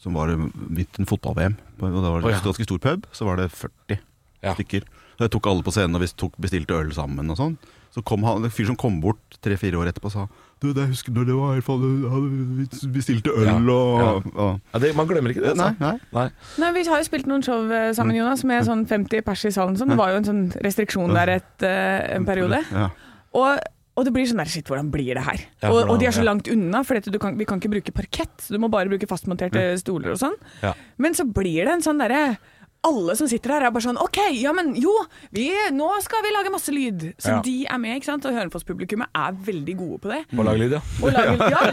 som 0.00 0.14
var 0.16 0.32
midt 0.34 0.96
i 0.98 1.02
en 1.02 1.06
fotball-VM. 1.10 1.56
Og 1.80 1.86
Det 1.94 2.10
var 2.10 2.22
det 2.24 2.32
en 2.34 2.44
ganske 2.48 2.64
stor 2.66 2.78
pub. 2.82 3.06
Så 3.12 3.26
var 3.28 3.36
det 3.36 3.50
40 3.52 3.98
Ja. 4.42 4.54
stykker. 4.56 4.86
Så 5.18 5.26
jeg 5.26 5.30
tok 5.34 5.46
alle 5.50 5.62
på 5.62 5.72
scenen 5.74 5.94
og 5.94 6.00
vi 6.00 6.08
tok, 6.16 6.32
bestilte 6.40 6.72
øl 6.78 6.90
sammen 6.96 7.28
og 7.30 7.36
sånn. 7.36 7.58
Så 7.90 8.02
kom 8.06 8.22
han, 8.22 8.44
en 8.46 8.52
fyr 8.54 8.68
som 8.68 8.76
kom 8.78 9.00
bort 9.02 9.38
tre-fire 9.42 9.78
år 9.80 9.90
etterpå 9.90 10.10
og 10.10 10.14
sa 10.14 10.26
Du, 10.62 10.68
det 10.76 10.84
husker 10.92 11.14
du, 11.14 11.24
det 11.26 11.34
var 11.34 11.56
i 11.56 11.58
hvert 11.58 11.66
fall 11.66 11.82
Vi 11.82 12.66
bestilte 12.94 13.32
øl 13.34 13.48
Ja, 13.48 13.56
og, 13.56 14.28
og 14.34 14.60
Ja, 14.74 14.82
det, 14.84 14.92
man 14.98 15.08
glemmer 15.10 15.34
ikke 15.34 15.42
det. 15.42 15.56
Nei, 15.58 15.72
Altså. 15.72 15.82
nei. 15.82 16.12
Nei. 16.14 16.26
Nei, 16.62 16.70
Vi 16.76 16.86
har 16.90 17.02
jo 17.02 17.08
spilt 17.08 17.28
noen 17.30 17.44
show 17.46 17.66
eh, 17.74 17.90
sammen, 17.96 18.18
Jonas, 18.18 18.44
med 18.46 18.68
sånn 18.68 18.86
50 18.90 19.26
pers 19.26 19.44
i 19.48 19.52
salen. 19.54 19.78
Sånn. 19.80 19.90
Det 19.94 19.98
var 19.98 20.14
jo 20.14 20.20
en 20.20 20.28
sånn 20.28 20.46
restriksjon 20.62 21.14
der 21.16 21.34
et, 21.38 21.52
uh, 21.64 21.98
en 22.14 22.28
periode. 22.28 22.60
Ja. 22.70 22.90
Og, 23.38 23.58
og 23.98 24.06
det 24.06 24.12
blir 24.14 24.28
sånn 24.28 24.42
der, 24.42 24.50
shit, 24.52 24.68
hvordan 24.70 24.92
blir 24.94 25.18
det 25.18 25.24
her? 25.26 25.42
Ja, 25.62 25.72
og, 25.72 25.90
og 25.90 25.98
de 26.02 26.08
er 26.10 26.14
så 26.14 26.22
ja. 26.22 26.28
langt 26.30 26.50
unna, 26.52 26.84
for 26.86 26.98
dette, 26.98 27.12
du 27.14 27.18
kan, 27.22 27.34
vi 27.38 27.48
kan 27.48 27.62
ikke 27.62 27.72
bruke 27.74 27.94
parkett. 27.96 28.32
Så 28.44 28.54
du 28.54 28.62
må 28.62 28.70
bare 28.72 28.90
bruke 28.92 29.08
fastmonterte 29.10 29.72
stoler 29.82 30.14
og 30.14 30.22
sånn. 30.22 30.38
Ja. 30.62 30.74
Men 31.02 31.16
så 31.18 31.26
blir 31.26 31.64
det 31.64 31.78
en 31.78 31.86
sånn 31.86 32.02
derre 32.02 32.38
alle 32.86 33.12
som 33.18 33.28
sitter 33.28 33.50
her, 33.52 33.62
er 33.68 33.72
bare 33.74 33.84
sånn 33.84 33.98
OK, 34.00 34.16
ja 34.40 34.52
men 34.56 34.70
jo, 34.80 34.88
vi, 35.36 35.50
nå 35.76 35.88
skal 36.00 36.22
vi 36.24 36.30
lage 36.32 36.48
masse 36.54 36.72
lyd. 36.72 37.10
Så 37.20 37.28
Ja. 37.34 37.40
de 37.44 37.56
er 37.68 37.76
med, 37.82 37.98
ikke 38.00 38.08
sant. 38.08 38.24
Og 38.24 38.32
Hønefoss-publikummet 38.32 39.08
er 39.14 39.32
veldig 39.50 39.74
gode 39.76 39.98
på 40.00 40.08
det. 40.14 40.22
På 40.32 40.40
lage 40.46 40.58
lyd, 40.62 40.72
ja. 40.78 40.82
Og 41.04 41.12
lage 41.12 41.36
Ja. 41.50 41.60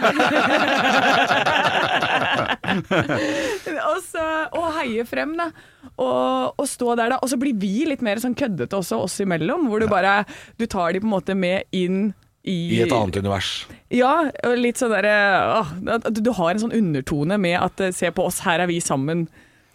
og, 3.88 3.98
så, 4.04 4.24
og 4.58 4.68
heie 4.82 5.06
frem, 5.08 5.36
da. 5.40 5.48
Og, 5.96 6.54
og 6.60 6.68
stå 6.70 6.96
der, 7.00 7.10
da. 7.16 7.20
Og 7.24 7.30
så 7.32 7.38
blir 7.40 7.56
vi 7.60 7.86
litt 7.90 8.04
mer 8.06 8.20
sånn 8.22 8.36
køddete 8.38 8.78
også, 8.78 9.00
oss 9.08 9.20
imellom. 9.24 9.68
Hvor 9.72 9.80
du 9.84 9.88
bare 9.92 10.20
Du 10.60 10.66
tar 10.70 10.94
de 10.96 11.00
på 11.04 11.08
en 11.10 11.14
måte 11.16 11.36
med 11.38 11.64
inn 11.76 12.12
i 12.48 12.58
I 12.78 12.82
et 12.86 12.94
annet 12.96 13.18
univers. 13.20 13.50
Ja, 13.92 14.14
og 14.48 14.54
litt 14.60 14.80
sånn 14.80 14.94
derre 14.94 15.16
du, 16.12 16.22
Du 16.22 16.32
har 16.38 16.52
en 16.54 16.62
sånn 16.68 16.76
undertone 16.76 17.36
med 17.42 17.58
at 17.60 17.82
eh, 17.84 17.92
se 17.96 18.08
på 18.16 18.24
oss, 18.28 18.40
her 18.46 18.60
er 18.64 18.70
vi 18.72 18.80
sammen. 18.84 19.26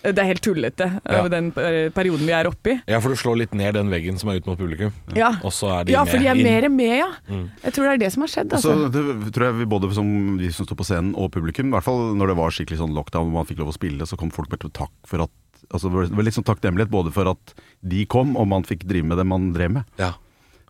Det 0.03 0.19
er 0.19 0.27
helt 0.27 0.43
tullete, 0.43 0.87
eh, 1.07 1.15
Ja. 1.15 1.29
den 1.31 1.53
eh, 1.57 1.89
perioden 1.95 2.27
vi 2.27 2.33
er 2.35 2.49
oppi. 2.51 2.75
Ja, 2.91 2.99
for 3.01 3.11
du 3.11 3.15
slår 3.21 3.37
litt 3.39 3.53
ned 3.55 3.75
den 3.75 3.89
veggen 3.89 4.19
som 4.19 4.31
er 4.33 4.41
ut 4.41 4.47
mot 4.47 4.59
publikum. 4.59 4.91
Ja. 5.15 5.29
Og 5.45 5.53
så 5.55 5.71
er 5.81 5.85
de 5.85 5.93
Ja, 5.95 6.05
for 6.05 6.19
de 6.19 6.27
er 6.27 6.35
mer 6.35 6.69
med, 6.69 6.97
ja. 6.99 7.11
Mm. 7.31 7.51
Jeg 7.63 7.73
tror 7.73 7.85
det 7.87 7.93
er 7.95 7.99
det 8.03 8.13
som 8.13 8.23
har 8.27 8.29
skjedd. 8.33 8.53
Altså. 8.53 8.73
Altså. 8.73 9.23
det 9.25 9.33
tror 9.33 9.47
jeg 9.47 9.59
vi 9.61 9.65
både 9.71 9.93
som 9.95 10.39
de 10.39 10.51
som 10.51 10.67
står 10.67 10.77
på 10.77 10.85
scenen 10.89 11.15
og 11.15 11.31
publikum, 11.31 11.69
i 11.71 11.77
hvert 11.77 11.85
fall 11.87 12.15
når 12.19 12.27
det 12.33 12.37
var 12.37 12.51
skikkelig 12.51 12.79
sånn 12.83 12.95
lockdown 12.95 13.31
og 13.31 13.33
man 13.33 13.47
fikk 13.47 13.59
lov 13.63 13.71
å 13.71 13.79
spille, 13.79 14.03
så 14.11 14.19
kom 14.19 14.31
folk 14.35 14.51
til 14.59 14.71
takk 14.71 14.91
for 15.07 15.23
at 15.23 15.31
Altså 15.73 15.89
det 15.89 16.11
var 16.11 16.25
litt 16.27 16.35
sånn 16.35 16.45
takknemlighet 16.45 16.91
både 16.91 17.13
for 17.15 17.31
at 17.31 17.55
de 17.87 18.05
kom 18.11 18.35
og 18.37 18.49
man 18.51 18.65
fikk 18.67 18.83
drive 18.85 19.07
med 19.07 19.17
det 19.17 19.25
man 19.25 19.53
drev 19.55 19.71
med. 19.71 19.85
Ja. 19.97 20.11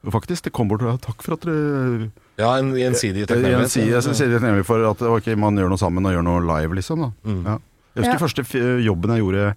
Faktisk, 0.05 0.45
det 0.45 0.53
kom 0.53 0.69
bort 0.69 0.83
og 0.83 1.01
takk 1.01 1.23
for 1.25 1.35
at 1.35 1.41
dere 1.47 2.11
ja, 2.39 2.57
en 2.59 2.73
gjensidig 2.77 3.25
takknemlighet. 3.27 3.71
Gjensidig 3.73 3.95
takknemlighet 3.95 4.19
sier 4.19 4.33
takknemlig 4.37 4.67
for 4.69 4.85
at 4.91 5.03
ok, 5.03 5.29
man 5.39 5.57
gjør 5.59 5.73
noe 5.73 5.81
sammen 5.81 6.07
og 6.07 6.13
gjør 6.15 6.25
noe 6.27 6.43
live, 6.45 6.75
liksom. 6.79 7.01
da 7.07 7.11
Mm. 7.25 7.45
ja. 7.47 7.59
Jeg 7.95 8.05
husker 8.05 8.19
Ja. 8.19 8.23
første 8.27 8.45
f- 8.47 8.85
jobben 8.85 9.11
jeg 9.17 9.23
gjorde 9.25 9.55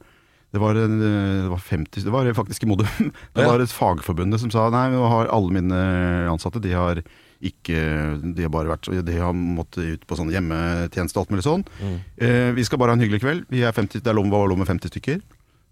det 0.55 0.61
var, 0.61 0.75
en, 0.79 0.99
det 1.01 1.49
var 1.51 1.59
50 1.59 2.03
Det 2.05 2.11
var 2.13 2.25
faktisk 2.33 2.63
i 2.63 2.67
Modum. 2.69 2.87
Det 3.35 3.43
Ja. 3.43 3.49
var 3.51 3.59
et 3.59 3.69
fagforbund 3.75 4.37
som 4.39 4.49
sa 4.51 4.69
nei, 4.69 4.87
nå 4.93 5.03
har 5.09 5.27
alle 5.27 5.51
mine 5.51 5.79
ansatte 6.31 6.61
De 6.63 6.71
har 6.71 7.01
ikke 7.43 8.21
De 8.35 8.41
har 8.45 8.49
bare 8.53 8.71
vært 8.71 8.87
De 9.03 9.17
har 9.19 9.33
måttet 9.35 9.83
ut 9.97 10.05
på 10.07 10.15
sånn 10.15 10.31
hjemmetjeneste 10.31 11.17
og 11.19 11.25
alt 11.25 11.33
mulig 11.35 11.43
sånn. 11.43 11.65
Mm. 11.83 11.97
Eh, 12.17 12.51
vi 12.55 12.63
skal 12.63 12.79
bare 12.79 12.93
ha 12.93 12.95
en 12.95 13.03
hyggelig 13.03 13.19
kveld. 13.21 13.45
Vi 13.51 13.63
er 13.67 13.73
50, 13.75 13.99
det 14.01 14.07
er 14.07 14.15
lov, 14.15 14.29
var 14.31 14.47
lov 14.47 14.57
med 14.63 14.67
50 14.67 14.87
stykker. 14.93 15.19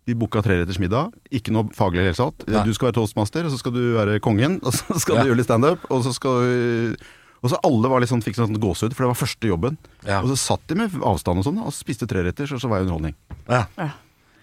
Vi 0.06 0.13
booka 0.19 0.42
treretters 0.44 0.80
middag. 0.83 1.13
Ikke 1.31 1.54
noe 1.56 1.69
faglig 1.71 2.04
i 2.04 2.04
det 2.04 2.12
hele 2.18 2.19
tatt. 2.31 2.44
Du 2.68 2.74
skal 2.75 2.89
være 2.92 2.98
toastmaster, 3.00 3.46
og 3.48 3.51
så 3.55 3.58
skal 3.62 3.72
du 3.72 3.93
være 3.96 4.20
kongen. 4.20 4.60
Og 4.67 4.74
så 4.75 5.00
skal 5.00 5.15
Ja. 5.15 5.24
du 5.24 5.29
gjøre 5.32 5.38
litt 5.39 5.48
standup. 5.48 5.79
Og 5.89 6.03
så 6.03 6.12
skal 6.13 6.98
og 7.44 7.52
så 7.52 7.60
alle 7.68 7.90
var 7.92 8.00
litt 8.00 8.10
sånn, 8.12 8.24
fikk 8.24 8.38
sånn 8.40 8.56
gåsehud, 8.56 8.94
for 8.96 9.04
det 9.04 9.12
var 9.12 9.20
første 9.20 9.50
jobben. 9.50 9.76
Ja. 10.08 10.22
Og 10.24 10.32
så 10.32 10.38
satt 10.40 10.64
de 10.72 10.78
med 10.80 10.96
avstand 11.04 11.42
og 11.42 11.48
sånn, 11.50 11.60
og 11.60 11.76
spiste 11.76 12.08
treretters, 12.08 12.54
og 12.56 12.62
så 12.64 12.72
var 12.72 12.80
jeg 12.80 12.88
underholdning. 12.88 13.18
Ja. 13.50 13.66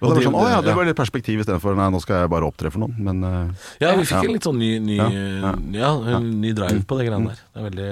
Og 0.00 0.09
Og 0.09 0.14
det 0.16 0.21
var 0.21 0.26
sånn, 0.30 0.37
å 0.40 0.45
ja, 0.49 0.61
det 0.64 0.75
var 0.76 0.87
litt 0.88 0.97
perspektiv 0.97 1.40
istedenfor 1.42 1.76
nei, 1.76 1.88
nå 1.92 2.00
skal 2.00 2.23
jeg 2.23 2.30
bare 2.33 2.49
opptre 2.49 2.71
for 2.73 2.80
noen. 2.85 2.95
Men 3.04 3.25
uh, 3.25 3.66
Ja, 3.83 3.95
vi 3.97 4.07
fikk 4.09 4.16
Ja. 4.16 4.23
en 4.25 4.37
litt 4.37 4.47
sånn 4.49 4.61
ny, 4.61 4.71
ny, 4.80 4.97
Ja, 5.76 5.90
ny 6.25 6.52
drive 6.57 6.85
på 6.88 6.97
det 7.00 7.09
greiene 7.09 7.35
der. 7.35 7.42
Det 7.52 7.61
er 7.61 7.66
veldig 7.69 7.90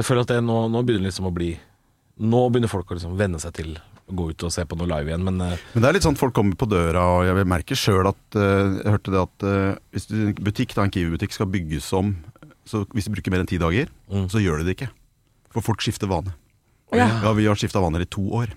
Jeg 0.00 0.06
føler 0.08 0.26
at 0.26 0.32
det 0.34 0.40
nå, 0.42 0.56
nå 0.74 0.82
begynner 0.82 1.06
det 1.06 1.12
liksom 1.12 1.30
å 1.30 1.34
bli 1.34 1.52
Nå 2.20 2.40
begynner 2.50 2.72
folk 2.72 2.90
å 2.90 2.98
liksom 2.98 3.14
venne 3.18 3.38
seg 3.42 3.54
til 3.56 3.78
gå 4.10 4.24
ut 4.32 4.42
og 4.42 4.50
se 4.50 4.64
på 4.66 4.74
noe 4.74 4.90
live 4.90 5.06
igjen, 5.12 5.22
men 5.22 5.38
uh, 5.38 5.54
Men 5.70 5.84
det 5.84 5.88
er 5.88 5.94
litt 5.94 6.06
sånn 6.08 6.18
folk 6.18 6.34
kommer 6.34 6.58
på 6.58 6.66
døra, 6.66 7.04
og 7.14 7.28
jeg 7.28 7.46
merker 7.46 7.78
sjøl 7.78 8.10
at 8.10 8.22
uh, 8.34 8.82
Jeg 8.82 8.90
hørte 8.90 9.14
det 9.14 9.22
at 9.22 9.46
hvis 9.94 10.10
en 10.10 10.34
butikk, 10.34 10.74
da, 10.74 10.82
en 10.88 10.90
Kiwi-butikk 10.90 11.36
skal 11.36 11.46
bygges 11.46 11.92
om 11.94 12.16
så 12.66 12.84
Hvis 12.94 13.04
du 13.08 13.10
bruker 13.14 13.30
mer 13.32 13.40
enn 13.40 13.46
ti 13.50 13.58
dager, 13.58 13.88
Mm. 14.10 14.28
så 14.30 14.38
gjør 14.42 14.58
de 14.58 14.64
det 14.64 14.76
ikke. 14.78 14.90
For 15.50 15.60
folk 15.62 15.80
skifter 15.80 16.06
vane. 16.08 16.32
Ja. 16.92 17.06
Ja, 17.22 17.32
vi 17.32 17.46
har 17.46 17.54
skifta 17.54 17.80
vaner 17.80 18.00
i 18.02 18.06
to 18.06 18.22
år. 18.30 18.48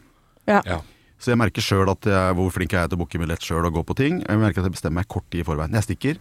Ja. 0.48 0.62
ja. 0.66 0.82
Så 1.20 1.32
jeg 1.32 1.38
merker 1.40 1.62
sjøl 1.62 1.90
at 1.90 2.02
hvor 2.36 2.52
flink 2.52 2.72
jeg 2.74 2.84
er 2.84 2.88
til 2.88 2.98
å 2.98 3.02
booke 3.06 3.18
billett 3.22 3.40
sjøl 3.42 3.66
og 3.66 3.74
gå 3.74 3.84
på 3.86 3.96
ting. 3.96 4.20
Jeg 4.28 4.38
merker 4.38 4.60
at 4.62 4.66
jeg 4.68 4.74
bestemmer 4.76 5.02
meg 5.02 5.08
kort 5.08 5.24
tid 5.32 5.42
i 5.42 5.44
forveien. 5.48 5.72
Jeg 5.74 5.84
stikker, 5.88 6.18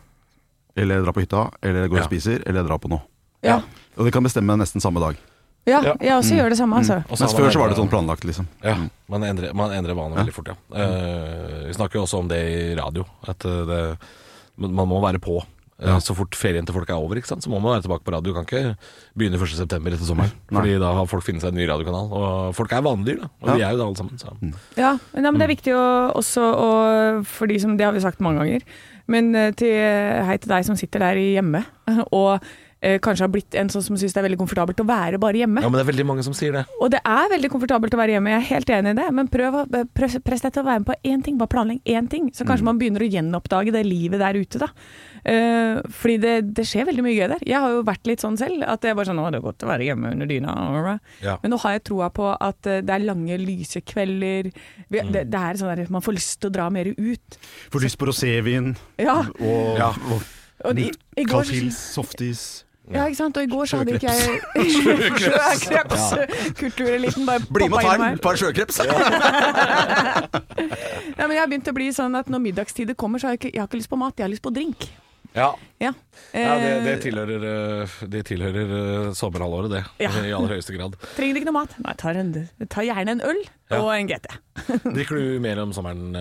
eller 0.76 0.94
jeg 1.00 1.04
drar 1.04 1.12
på 1.16 1.20
hytta, 1.24 1.50
eller 1.62 1.80
jeg 1.82 1.90
går 1.90 1.98
Ja. 1.98 2.04
og 2.04 2.10
spiser, 2.12 2.42
eller 2.46 2.60
jeg 2.62 2.68
drar 2.68 2.78
på 2.78 2.88
noe. 2.92 3.02
Ja. 3.42 3.56
Og 3.98 4.04
det 4.06 4.12
kan 4.12 4.22
bestemme 4.22 4.56
nesten 4.56 4.80
samme 4.80 5.00
dag. 5.00 5.16
ja, 5.66 5.80
Ja. 5.82 5.94
jeg 6.00 6.12
også 6.18 6.34
gjør 6.38 6.48
det 6.50 6.58
samme, 6.58 6.76
altså. 6.76 6.96
Mm. 7.02 7.18
Mens 7.20 7.34
før 7.34 7.50
så 7.50 7.58
var 7.60 7.68
det 7.68 7.76
sånn 7.78 7.88
planlagt, 7.90 8.24
liksom. 8.24 8.46
Ja, 8.62 8.76
man 9.08 9.22
endrer, 9.22 9.52
man 9.54 9.70
endrer 9.70 9.94
vaner 9.94 10.16
veldig 10.16 10.32
fort, 10.34 10.48
ja. 10.48 10.54
Uh, 10.70 11.66
vi 11.66 11.72
snakker 11.74 11.94
jo 11.98 12.02
også 12.06 12.18
om 12.18 12.28
det 12.28 12.38
i 12.38 12.74
radio, 12.74 13.04
at 13.26 13.44
eh, 13.44 13.64
det, 13.66 13.98
man 14.58 14.88
må 14.88 15.00
være 15.02 15.18
på. 15.20 15.42
Ja. 15.82 15.96
Så 16.02 16.14
fort 16.14 16.36
ferien 16.38 16.66
til 16.68 16.74
folk 16.76 16.88
er 16.90 16.94
over, 17.00 17.18
ikke 17.18 17.26
sant? 17.30 17.42
så 17.44 17.50
må 17.50 17.58
man 17.60 17.74
være 17.74 17.82
tilbake 17.88 18.04
på 18.06 18.14
radio. 18.14 18.30
Du 18.32 18.36
kan 18.36 18.46
ikke 18.46 18.76
begynne 19.18 19.38
1.9. 19.40 19.66
etter 19.66 20.06
sommeren, 20.06 20.30
Fordi 20.52 20.78
da 20.78 20.92
har 20.94 21.08
folk 21.10 21.24
funnet 21.26 21.42
seg 21.42 21.50
en 21.52 21.58
ny 21.58 21.66
radiokanal. 21.66 22.08
Og 22.14 22.54
folk 22.54 22.72
er 22.72 22.84
vanedyr, 22.86 23.20
da. 23.24 23.28
Og 23.42 23.48
Ja. 23.48 23.54
vi 23.54 23.62
er 23.66 23.70
jo 23.74 23.80
det 23.82 23.86
alle 23.86 23.96
sammen. 23.98 24.18
Så. 24.18 24.32
Ja, 24.78 24.92
men, 25.12 25.24
ja, 25.24 25.30
men 25.30 25.40
det 25.42 25.48
er 25.48 25.54
viktig 25.56 25.74
å, 25.74 25.86
også 26.22 26.42
å, 26.42 26.70
for 27.26 27.50
de 27.50 27.58
som, 27.58 27.76
det 27.76 27.84
har 27.88 27.92
vi 27.96 28.00
sagt 28.04 28.20
mange 28.22 28.38
ganger, 28.44 28.62
men 29.10 29.34
eh, 29.34 29.50
til, 29.58 29.74
hei 30.28 30.36
til 30.38 30.48
deg 30.54 30.64
som 30.64 30.76
sitter 30.78 31.02
der 31.08 31.18
hjemme 31.18 31.64
og 32.12 32.38
kanskje 32.82 33.22
har 33.24 33.30
blitt 33.30 33.54
en 33.54 33.68
sånn 33.70 33.82
som 33.86 33.96
syns 33.96 34.12
det 34.12 34.18
er 34.18 34.26
veldig 34.26 34.38
komfortabelt 34.40 34.80
å 34.82 34.86
være 34.88 35.18
bare 35.22 35.38
hjemme. 35.38 35.62
Ja, 35.62 35.68
men 35.70 35.78
det 35.78 35.84
er 35.86 35.90
veldig 35.92 36.06
mange 36.08 36.24
som 36.26 36.34
sier 36.34 36.52
det. 36.56 36.64
Og 36.82 36.90
det 36.90 36.98
er 37.06 37.28
veldig 37.30 37.50
komfortabelt 37.52 37.94
å 37.94 38.00
være 38.00 38.16
hjemme, 38.16 38.32
jeg 38.34 38.40
er 38.42 38.48
helt 38.48 38.72
enig 38.74 38.90
i 38.90 38.98
det. 38.98 39.06
Men 39.14 39.28
prøv, 39.30 39.60
prøv 39.94 40.16
press 40.26 40.42
deg 40.42 40.52
til 40.56 40.62
å 40.64 40.66
være 40.66 40.82
med 40.82 40.88
på 40.90 40.96
én 41.12 41.22
ting, 41.22 41.38
bare 41.38 41.52
planlegg 41.54 41.80
én 41.86 42.08
ting. 42.10 42.30
Så 42.34 42.42
Mm. 42.42 42.48
kanskje 42.50 42.64
man 42.66 42.78
begynner 42.80 43.04
å 43.06 43.10
gjenoppdage 43.12 43.72
det 43.72 43.84
livet 43.86 44.18
der 44.18 44.34
ute, 44.34 44.58
da. 44.58 44.68
Uh, 45.22 45.78
fordi 45.94 46.16
det, 46.18 46.32
det 46.58 46.64
skjer 46.66 46.86
veldig 46.88 47.02
mye 47.06 47.14
gøy 47.14 47.28
der. 47.30 47.44
Jeg 47.46 47.60
har 47.62 47.70
jo 47.70 47.84
vært 47.86 48.06
litt 48.10 48.18
sånn 48.24 48.36
selv, 48.36 48.64
at 48.66 48.82
jeg 48.82 48.96
bare 48.98 49.06
sånn 49.06 49.20
Å, 49.22 49.30
det 49.30 49.38
er 49.38 49.44
godt 49.46 49.62
å 49.62 49.68
være 49.70 49.86
hjemme 49.86 50.10
under 50.16 50.26
dyna. 50.26 50.98
Ja. 51.22 51.36
Men 51.42 51.52
nå 51.54 51.60
har 51.62 51.76
jeg 51.76 51.84
troa 51.86 52.10
på 52.10 52.26
at 52.34 52.66
eh, 52.66 52.80
det 52.82 52.90
er 52.90 53.04
lange, 53.06 53.38
lyse 53.38 53.80
kvelder. 53.86 54.50
Vi, 54.90 54.98
Mm. 55.02 55.12
det, 55.12 55.30
det 55.30 55.38
er 55.40 55.54
sånn 55.54 55.70
der, 55.76 55.86
Man 55.90 56.02
får 56.02 56.14
lyst 56.18 56.40
til 56.40 56.50
å 56.50 56.52
dra 56.52 56.68
mer 56.70 56.86
ut. 56.90 57.38
Får 57.70 57.80
lyst 57.86 57.98
på 57.98 58.06
rosévin 58.10 58.76
Ja. 58.98 59.20
og, 59.40 59.78
Ja. 59.78 59.88
og 60.10 60.22
Og 60.64 60.78
i, 60.78 60.90
i 61.16 61.24
går, 61.24 61.42
kald 61.42 61.48
pils, 61.50 61.78
softis. 61.94 62.64
Ja, 62.92 63.06
ikke 63.06 63.16
sant? 63.18 63.36
Og 63.36 63.42
i 63.42 63.46
går 63.50 63.64
så 63.70 63.76
hadde 63.80 63.92
ikke 63.96 64.12
jeg 64.12 64.20
Sjøkreps-kultureliten 65.62 67.26
bare 67.26 67.40
Bli 67.48 67.68
med 67.68 67.76
og 67.78 67.82
ta 67.86 67.92
en 68.10 68.18
par 68.22 68.36
sjøkreps! 68.40 68.76
Ja, 71.18 71.26
men 71.26 71.34
jeg 71.36 71.42
har 71.42 71.48
begynt 71.50 71.68
å 71.70 71.74
bli 71.76 71.88
sånn 71.94 72.14
at 72.18 72.26
når 72.32 72.40
middagstider 72.48 72.94
kommer, 72.98 73.18
så 73.20 73.26
har 73.28 73.32
jeg 73.36 73.40
ikke, 73.42 73.52
jeg 73.54 73.60
har 73.62 73.68
ikke 73.70 73.80
lyst 73.82 73.92
på 73.92 73.98
mat, 74.00 74.14
jeg 74.18 74.24
har 74.26 74.32
lyst 74.32 74.44
på 74.44 74.52
drink. 74.54 74.78
Ja, 75.34 75.54
Ja, 75.80 75.90
ja 76.36 76.54
det, 76.60 76.70
det 76.84 76.90
Eh, 76.92 76.98
tilhører, 77.02 77.44
eh, 77.48 77.92
det 78.12 78.20
tilhører 78.28 78.72
eh, 78.76 79.12
sommerhalvåret, 79.16 79.70
det. 79.72 79.80
Ja. 80.04 80.10
I 80.28 80.32
aller 80.36 80.52
høyeste 80.58 80.74
grad. 80.76 80.94
Trenger 81.16 81.40
ikke 81.40 81.48
noe 81.48 81.56
mat. 81.56 81.72
Nei, 81.82 81.94
tar, 82.02 82.18
en, 82.20 82.34
tar 82.68 82.84
gjerne 82.86 83.14
en 83.16 83.24
øl 83.30 83.40
Ja. 83.72 83.78
og 83.80 83.88
en 83.96 84.10
GT. 84.10 84.28
Drikker 84.98 85.16
du 85.16 85.40
mer 85.40 85.58
om 85.62 85.72
sommeren 85.72 86.12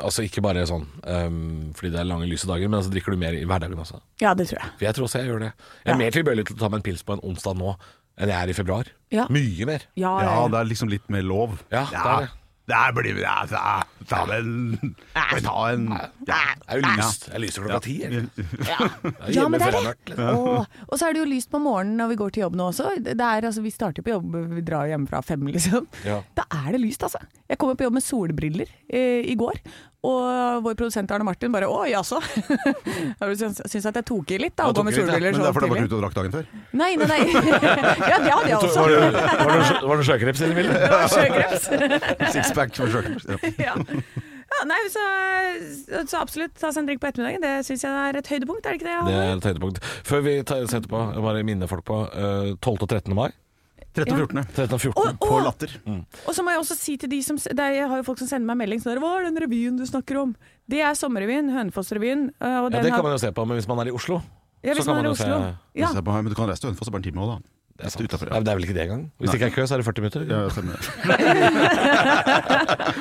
Altså 0.00 0.24
ikke 0.24 0.40
bare 0.44 0.62
sånn 0.70 0.86
um, 1.04 1.38
fordi 1.76 1.90
det 1.92 2.00
er 2.00 2.08
lange, 2.08 2.28
lyse 2.30 2.48
dager, 2.48 2.70
men 2.72 2.78
altså 2.80 2.92
drikker 2.94 3.12
du 3.12 3.20
mer 3.20 3.36
i 3.36 3.44
hverdagen 3.44 3.78
også? 3.84 4.00
Ja, 4.24 4.32
det 4.38 4.48
tror 4.48 4.62
jeg. 4.62 4.72
For 4.80 4.88
jeg 4.88 4.96
tror 4.96 5.08
også 5.10 5.20
jeg 5.22 5.28
gjør 5.32 5.44
det. 5.44 5.52
Jeg 5.84 5.92
er 5.92 5.94
Ja. 5.94 6.00
mer 6.00 6.16
tilbøyelig 6.16 6.46
til 6.48 6.56
å 6.56 6.62
ta 6.64 6.68
meg 6.72 6.80
en 6.80 6.86
pils 6.88 7.04
på 7.04 7.18
en 7.18 7.24
onsdag 7.28 7.58
nå 7.60 7.74
enn 8.18 8.32
jeg 8.32 8.38
er 8.40 8.50
i 8.50 8.56
februar. 8.56 8.88
Ja. 9.14 9.28
Mye 9.30 9.66
mer. 9.68 9.84
Ja, 9.94 10.16
Ja, 10.24 10.32
ja, 10.40 10.48
det 10.50 10.58
er 10.58 10.70
liksom 10.72 10.88
litt 10.90 11.04
mer 11.12 11.22
lov. 11.22 11.60
Ja, 11.70 11.84
det 11.92 12.00
er 12.02 12.24
det. 12.24 12.30
Der 12.68 12.92
blir 12.96 13.16
vi 13.16 13.22
ta, 13.24 13.82
ta 14.10 14.18
den 14.28 14.76
Skal 15.14 15.38
vi 15.38 15.44
ta 15.46 15.56
en 15.72 15.86
ja. 15.94 16.08
Det 16.28 16.36
er 16.68 16.80
jo 16.82 16.92
lyst. 16.98 17.28
Jeg 17.32 17.40
lyser 17.44 17.64
klokka 17.64 17.80
ti. 17.86 17.94
er 18.04 18.18
Ja, 19.32 19.48
men 19.48 19.58
det 19.60 19.68
er 19.68 19.72
det 19.72 19.72
er 19.72 19.72
det. 19.72 19.84
mørkt. 19.88 20.12
Liksom. 20.12 20.66
Og 20.88 20.94
så 21.00 21.08
er 21.08 21.16
det 21.16 21.22
jo 21.22 21.28
lyst 21.30 21.50
på 21.52 21.60
morgenen 21.64 21.96
når 22.00 22.12
vi 22.12 22.18
går 22.20 22.34
til 22.36 22.44
jobb 22.46 22.58
nå 22.60 22.68
også. 22.72 22.90
Det 23.04 23.16
er, 23.16 23.46
altså, 23.48 23.64
vi 23.64 23.72
starter 23.74 24.04
på 24.04 24.12
jobb, 24.12 24.36
vi 24.52 24.64
drar 24.68 24.88
hjemmefra 24.90 25.22
fem, 25.24 25.46
liksom. 25.54 25.88
Ja. 26.04 26.20
Da 26.36 26.44
er 26.62 26.72
det 26.76 26.82
lyst, 26.84 27.02
altså. 27.08 27.22
Jeg 27.48 27.58
kommer 27.58 27.78
på 27.80 27.88
jobb 27.88 27.96
med 27.98 28.04
solbriller 28.04 28.68
eh, 28.88 29.24
i 29.24 29.36
går, 29.40 29.60
og 30.08 30.62
vår 30.64 30.76
produsent 30.78 31.10
Arne 31.14 31.26
Martin 31.28 31.52
bare 31.54 31.68
å 31.68 31.82
jaså. 31.88 32.18
Syns 33.68 33.86
at 33.90 33.98
jeg 34.00 34.06
tok 34.08 34.32
i 34.34 34.38
litt 34.40 34.56
da, 34.58 34.68
å 34.70 34.74
gå 34.76 34.84
med 34.86 34.96
solbriller 34.96 35.34
Men 35.34 35.40
så 35.40 35.44
det 35.44 35.50
er 35.50 35.56
fordi 35.58 35.68
du 35.68 35.74
har 35.74 35.78
vært 35.78 35.90
ute 35.90 35.98
og 35.98 36.04
drakk 36.04 36.16
dagen 36.18 36.34
før? 36.38 36.48
Nei, 36.80 36.90
nei, 37.00 37.08
nei. 37.10 37.20
ja, 38.12 38.16
det 38.24 38.32
hadde 38.32 38.48
jeg 38.48 38.58
også. 38.62 38.80
Var 38.80 38.94
det, 38.94 39.26
var 39.42 39.52
det, 39.52 39.76
var 39.90 40.00
det 40.02 40.08
sjøkreps 40.08 40.44
bildet? 40.58 40.74
Det 40.78 40.90
var 40.94 41.12
sjøkreps. 41.14 41.68
Sixpack 42.36 42.74
med 42.82 42.96
sjøkreps. 42.96 43.28
Ja. 43.28 43.38
ja. 43.68 43.74
ja, 44.54 44.62
nei, 44.70 44.80
så, 44.94 45.04
så 46.08 46.22
absolutt 46.22 46.54
ta 46.58 46.70
seg 46.72 46.84
en 46.84 46.88
drikk 46.92 47.02
på 47.04 47.10
ettermiddagen. 47.10 47.44
Det 47.44 47.66
syns 47.68 47.84
jeg 47.86 48.06
er 48.08 48.20
et 48.22 48.32
høydepunkt, 48.32 48.64
er 48.64 48.74
det 48.76 48.80
ikke 48.80 48.88
det? 48.90 48.96
Det 49.10 49.18
er 49.26 49.34
et 49.36 49.50
høydepunkt. 49.52 49.82
Før 50.08 50.24
vi 50.26 50.38
tar- 50.48 50.64
setter 50.70 50.90
på, 50.92 51.02
bare 51.28 51.44
minner 51.46 51.70
folk 51.70 51.84
på 51.88 52.00
eh, 52.12 52.54
12. 52.56 52.74
og 52.78 52.88
13. 52.88 53.14
mai. 53.18 53.28
13. 53.98 54.12
og 54.14 54.28
14. 54.28 54.44
13. 54.54 54.74
og 54.74 54.80
14. 54.80 55.02
Og- 55.02 55.18
På 55.28 55.38
Latter. 55.44 55.70
Og 56.26 56.34
så 56.34 56.42
må 56.46 56.50
jeg 56.54 56.58
også 56.62 56.76
si 56.78 56.96
til 56.96 57.10
de 57.10 57.22
som 57.22 57.36
det 57.36 57.58
er, 57.58 57.70
Jeg 57.78 57.88
har 57.88 57.96
jo 57.96 58.02
folk 58.06 58.18
som 58.18 58.28
sender 58.30 58.46
meg 58.46 58.56
melding 58.62 58.80
sånn 58.82 58.94
der, 58.94 59.00
Hva 59.02 59.18
er 59.20 59.30
den 59.30 59.36
revyen 59.42 59.76
du 59.78 59.84
snakker 59.86 60.20
om? 60.22 60.36
Det 60.68 60.80
er 60.80 60.92
sommerrevyen, 60.94 61.50
Hønefoss-revyen. 61.50 62.28
øh, 62.40 62.48
Ja, 62.48 62.68
det 62.68 62.90
har- 62.90 62.96
kan 62.98 63.02
man 63.04 63.12
jo 63.12 63.18
se 63.18 63.32
på, 63.32 63.44
men 63.46 63.56
hvis 63.58 63.68
man 63.68 63.78
er 63.78 63.90
i 63.90 63.94
Oslo 63.94 64.20
ja, 64.64 64.74
så 64.74 64.84
kan 64.84 64.94
man 64.94 64.98
er 64.98 65.02
man 65.02 65.10
jo 65.10 65.14
se- 65.14 65.24
Oslo. 65.24 65.54
Ja. 65.74 65.86
Se 65.92 66.02
på 66.02 66.12
her, 66.12 66.22
Men 66.22 66.30
du 66.30 66.34
kan 66.34 66.48
reise 66.48 66.60
til 66.60 66.70
Hønefoss, 66.70 66.86
det 66.86 66.88
er 66.88 66.98
bare 66.98 67.06
en 67.06 67.12
time 67.12 67.22
òg, 67.22 67.28
da. 67.42 67.48
Det 67.78 67.86
er, 67.86 67.90
sant. 67.94 68.02
Utenfor, 68.10 68.26
ja. 68.26 68.32
Nei, 68.32 68.38
men 68.40 68.46
det 68.46 68.50
er 68.50 68.56
vel 68.58 68.64
ikke 68.66 68.74
det 68.74 68.82
engang? 68.88 69.02
Hvis 69.22 69.30
det 69.30 69.36
ikke 69.38 69.46
er 69.46 69.52
kø, 69.54 69.62
så 69.70 69.74
er 69.76 69.78
det 69.78 69.86
40 69.86 70.02
minutter. 70.02 70.22
Ja, 70.26 70.50
stemmer. 70.50 70.74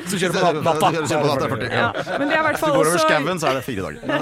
Så 0.08 0.14
kjører 0.22 0.34
du 0.36 0.38
på 0.38 0.42
natta. 0.68 0.88
Kjører 0.94 1.22
på 1.24 1.30
natta, 1.32 1.48
40, 1.50 1.66
Ja, 1.72 1.78
ja. 1.82 1.90
men 2.22 2.26
det 2.30 2.36
er 2.38 2.44
Hvis 2.46 2.62
du 2.62 2.66
går 2.68 2.76
over 2.76 2.86
også, 2.92 3.02
skauen, 3.08 3.38
så 3.42 3.46
er 3.50 3.54
det 3.58 3.64
fire 3.66 3.82
dager. 3.88 3.98
Eh, 4.06 4.14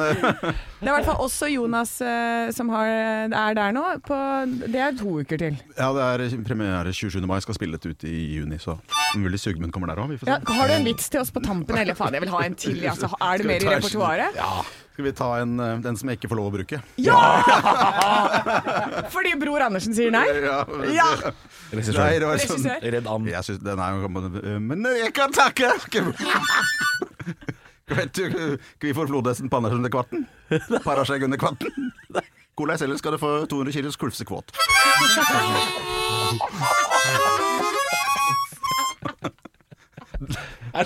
det 0.79 0.87
er 0.87 0.87
i 0.87 0.95
hvert 0.95 1.09
fall 1.09 1.19
også 1.25 1.45
Jonas 1.51 1.91
øh, 2.07 2.47
som 2.55 2.71
har, 2.71 2.87
er 3.41 3.51
der 3.59 3.69
nå. 3.75 3.83
På, 4.07 4.15
det 4.63 4.79
er 4.85 4.95
to 5.01 5.09
uker 5.25 5.37
til. 5.43 5.53
Ja, 5.75 5.91
det 5.97 6.03
er 6.31 6.39
premiere 6.47 6.87
27. 6.93 7.19
mai, 7.27 7.39
skal 7.43 7.51
spille 7.59 7.75
det 7.75 7.83
ut 7.91 7.99
i 8.07 8.15
juni, 8.37 8.55
så 8.61 8.77
mulig 9.19 9.39
Sugmund 9.43 9.75
kommer 9.75 9.91
der 9.91 9.99
òg. 10.05 10.15
Ja, 10.23 10.39
har 10.39 10.67
du 10.71 10.75
en 10.79 10.87
vits 10.87 11.11
til 11.11 11.19
oss 11.19 11.35
på 11.35 11.43
tampen? 11.43 11.75
Eller 11.83 11.99
faen, 11.99 12.15
jeg 12.15 12.23
vil 12.23 12.31
ha 12.31 12.39
en 12.47 12.55
til. 12.55 12.79
Altså, 12.87 13.11
er 13.19 13.35
det 13.43 13.47
mer 13.51 13.59
i 13.59 13.67
repertoaret? 13.75 14.31
Ja. 14.39 14.63
Skal 14.95 15.03
vi 15.03 15.11
ta 15.11 15.25
en, 15.41 15.59
eh, 15.59 15.77
den 15.83 15.97
som 15.99 16.07
jeg 16.07 16.15
ikke 16.15 16.29
får 16.31 16.37
lov 16.39 16.45
å 16.47 16.51
bruke? 16.53 16.77
Ja! 17.03 17.17
Fordi 19.11 19.33
Bror 19.41 19.65
Andersen 19.65 19.91
sier 19.91 20.13
nei? 20.15 20.23
Ja! 20.39 20.61
Ja! 20.87 21.07
Regissør. 21.73 21.99
det 22.23 22.29
sånn 22.47 22.63
Redd 22.95 23.09
and. 23.11 23.27
Jeg 23.27 23.43
synes 23.43 23.59
den 23.65 23.81
er 23.83 23.91
jo 23.91 24.05
Men 24.63 24.87
jeg 24.95 25.11
kan 25.17 25.35
takke! 25.35 25.73
Vet 27.91 28.15
du, 28.15 28.23
Skal 28.31 28.87
vi 28.87 28.95
få 28.95 29.03
flodhesten 29.11 29.51
panner 29.51 29.75
under 29.75 29.91
kvarten? 29.91 30.23
Paraskjegg 30.87 31.27
under 31.27 31.43
kvarten? 31.43 31.91
Hvordan 32.55 32.87
ellers 32.87 33.03
skal 33.03 33.17
du 33.17 33.19
få 33.19 33.35
200 33.51 33.75
kilos 33.75 33.99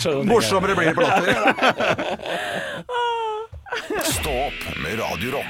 skjønner. 0.02 0.26
Morsommere 0.30 0.76
blir 0.78 0.90
det 0.90 0.98
på 0.98 1.06
latter. 1.06 1.30
Stå 3.70 4.32
opp 4.48 4.64
med 4.82 4.98
Radio. 4.98 5.42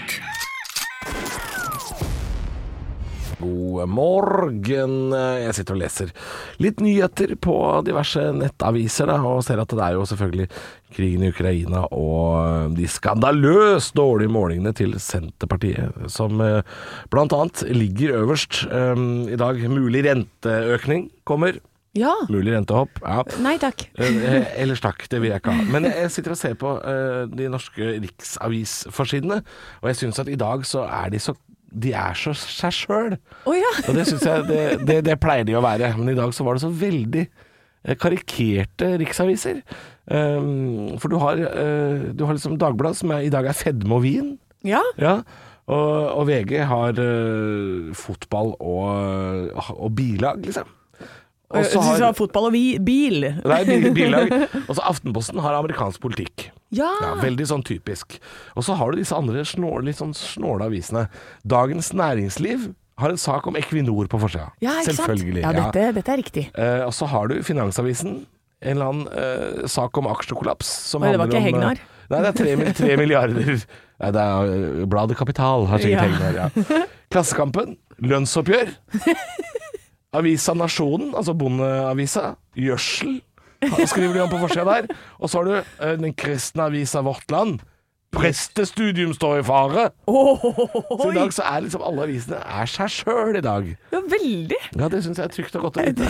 God 3.40 3.88
morgen. 3.88 5.14
Jeg 5.16 5.54
sitter 5.56 5.78
og 5.78 5.80
leser 5.80 6.12
litt 6.60 6.82
nyheter 6.84 7.38
på 7.40 7.56
diverse 7.88 8.26
nettaviser, 8.36 9.08
da, 9.08 9.22
og 9.24 9.46
ser 9.48 9.62
at 9.64 9.72
det 9.72 9.86
er 9.86 9.96
jo 9.96 10.04
selvfølgelig 10.10 10.50
krigen 10.98 11.24
i 11.24 11.32
Ukraina 11.32 11.86
og 11.96 12.76
de 12.76 12.90
skandaløst 12.92 13.96
dårlige 13.96 14.34
målingene 14.36 14.76
til 14.76 14.98
Senterpartiet, 15.00 15.96
som 16.12 16.36
bl.a. 16.42 16.66
blant 17.14 17.36
annet 17.38 17.64
ligger 17.72 18.20
øverst 18.26 18.66
eh, 18.68 19.08
i 19.32 19.40
dag. 19.40 19.64
Mulig 19.72 20.04
renteøkning 20.10 21.08
kommer. 21.24 21.62
Ja. 21.98 22.14
Mulig 22.30 22.54
rentehopp. 22.54 23.00
Ja. 23.02 23.24
Nei 23.42 23.56
takk. 23.62 23.88
Eh, 23.98 24.50
ellers 24.62 24.82
takk, 24.84 25.08
det 25.10 25.22
vil 25.24 25.34
jeg 25.34 25.42
ikke 25.42 25.56
ha. 25.56 25.66
Men 25.74 25.88
jeg, 25.90 26.12
sitter 26.14 26.36
og 26.36 26.40
ser 26.40 26.58
på 26.60 26.76
eh, 26.78 27.24
de 27.34 27.50
norske 27.50 27.94
riksavisforsidene, 28.06 29.40
og 29.82 29.90
jeg 29.90 30.02
syns 30.04 30.22
at 30.22 30.30
i 30.30 30.38
dag 30.40 30.66
så 30.70 30.86
er 30.86 31.14
de 31.14 31.22
så 31.24 31.36
De 31.70 31.92
er 31.94 32.18
så 32.18 32.34
seg 32.34 32.74
sjøl. 32.74 33.18
Oh, 33.46 33.54
ja. 33.54 33.74
Og 33.88 33.98
det 33.98 34.08
syns 34.10 34.26
jeg 34.26 34.46
det, 34.48 34.64
det, 34.90 35.04
det 35.06 35.20
pleier 35.22 35.46
de 35.46 35.58
å 35.58 35.62
være. 35.62 35.92
Men 36.00 36.10
i 36.14 36.18
dag 36.18 36.34
så 36.34 36.46
var 36.46 36.58
det 36.58 36.64
så 36.64 36.72
veldig 36.74 37.26
eh, 37.26 37.98
karikerte 37.98 38.96
riksaviser. 39.02 39.62
Um, 40.10 40.98
for 40.98 41.14
du 41.14 41.20
har, 41.22 41.38
uh, 41.38 42.10
du 42.18 42.26
har 42.26 42.34
liksom 42.34 42.58
Dagbladet, 42.58 42.98
som 42.98 43.14
er, 43.14 43.28
i 43.28 43.30
dag 43.30 43.46
er 43.46 43.54
fedme 43.54 44.00
og 44.00 44.02
vin. 44.02 44.34
Ja. 44.66 44.82
Ja. 44.98 45.20
Og, 45.70 45.94
og 46.18 46.26
VG 46.32 46.58
har 46.66 46.98
uh, 46.98 47.94
fotball 47.94 48.56
og, 48.58 49.54
og 49.78 49.94
bilag, 49.94 50.42
liksom. 50.50 50.74
Og 51.50 51.64
Du 51.66 51.70
så 51.72 51.82
sa 51.82 51.94
har 52.06 52.14
fotball 52.14 52.46
og 52.52 52.54
vi, 52.54 52.64
bil. 52.78 53.24
Nei, 53.42 53.60
bil- 53.66 53.90
bilag. 53.96 54.30
Og 54.70 54.76
så 54.78 54.84
Aftenposten 54.86 55.40
har 55.42 55.56
amerikansk 55.58 55.98
politikk. 56.04 56.50
Ja. 56.70 56.92
Ja, 57.02 57.16
veldig 57.24 57.48
sånn 57.50 57.64
typisk. 57.66 58.20
Og 58.54 58.62
så 58.68 58.76
har 58.78 58.92
du 58.94 59.00
disse 59.02 59.18
andre 59.18 59.42
snåle, 59.50 59.88
litt 59.88 59.98
sånn 59.98 60.14
snåle 60.14 60.68
avisene. 60.70 61.08
Dagens 61.50 61.90
Næringsliv 61.98 62.68
har 63.02 63.10
en 63.16 63.18
sak 63.18 63.48
om 63.50 63.58
Equinor 63.58 64.06
på 64.12 64.20
forsida. 64.22 64.52
Ja. 64.62 64.76
Selvfølgelig. 64.86 65.42
Ja, 65.42 65.56
dette, 65.58 65.88
dette 65.98 66.14
er 66.14 66.22
riktig. 66.22 66.46
Uh, 66.54 66.86
og 66.86 66.94
så 66.94 67.08
har 67.10 67.32
du 67.32 67.40
Finansavisen. 67.48 68.20
En 68.62 68.76
eller 68.76 68.92
annen 68.92 69.08
uh, 69.10 69.66
sak 69.72 69.98
om 69.98 70.10
aksjekollaps. 70.12 70.70
Som 70.92 71.02
Oi, 71.08 71.14
det 71.16 71.22
var 71.24 71.32
ikke 71.34 71.42
Hegnar? 71.48 71.80
eh, 71.82 71.96
Nei, 72.10 72.20
det 72.26 72.30
er 72.30 72.74
tre, 72.78 72.94
milliarder. 73.00 73.64
Nei, 74.04 74.10
det 74.14 74.22
er 74.22 74.54
eh, 74.54 74.86
bladet 74.90 75.18
Kapital 75.18 75.66
har 75.72 75.82
sikkert 75.82 75.98
Ja. 75.98 76.06
Hegnar, 76.12 76.38
ja. 76.44 76.86
Klassekampen. 77.10 77.78
Lønnsoppgjør. 78.06 78.76
Avisa 80.16 80.56
Nasjonen, 80.58 81.14
altså 81.16 81.36
Bondeavisa. 81.38 82.34
Gjødsel 82.58 83.20
skriver 83.88 84.14
de 84.14 84.22
om 84.24 84.32
på 84.32 84.40
forsida 84.42 84.66
der. 84.66 84.88
Og 85.20 85.30
så 85.30 85.40
har 85.40 85.50
du 85.50 85.56
eh, 85.60 85.96
den 86.00 86.14
kristne 86.18 86.70
avisa 86.70 87.04
Vårt 87.06 87.30
Land. 87.32 87.60
Prestestudium 88.10 89.12
står 89.14 89.40
i 89.40 89.44
fare. 89.46 89.84
Så 90.10 91.10
i 91.12 91.16
dag 91.16 91.34
så 91.36 91.44
er 91.46 91.62
liksom 91.68 91.84
alle 91.86 92.08
avisene 92.08 92.40
er 92.42 92.70
seg 92.70 92.90
sjøl 92.92 93.38
i 93.38 93.44
dag. 93.46 93.68
Ja, 93.94 94.00
veldig. 94.12 94.58
Ja, 94.80 94.90
det 94.92 95.04
syns 95.06 95.22
jeg 95.22 95.28
er 95.30 95.34
trygt 95.36 95.58
og 95.60 95.68
godt 95.68 95.78
å 95.78 95.86
vite. 95.86 96.10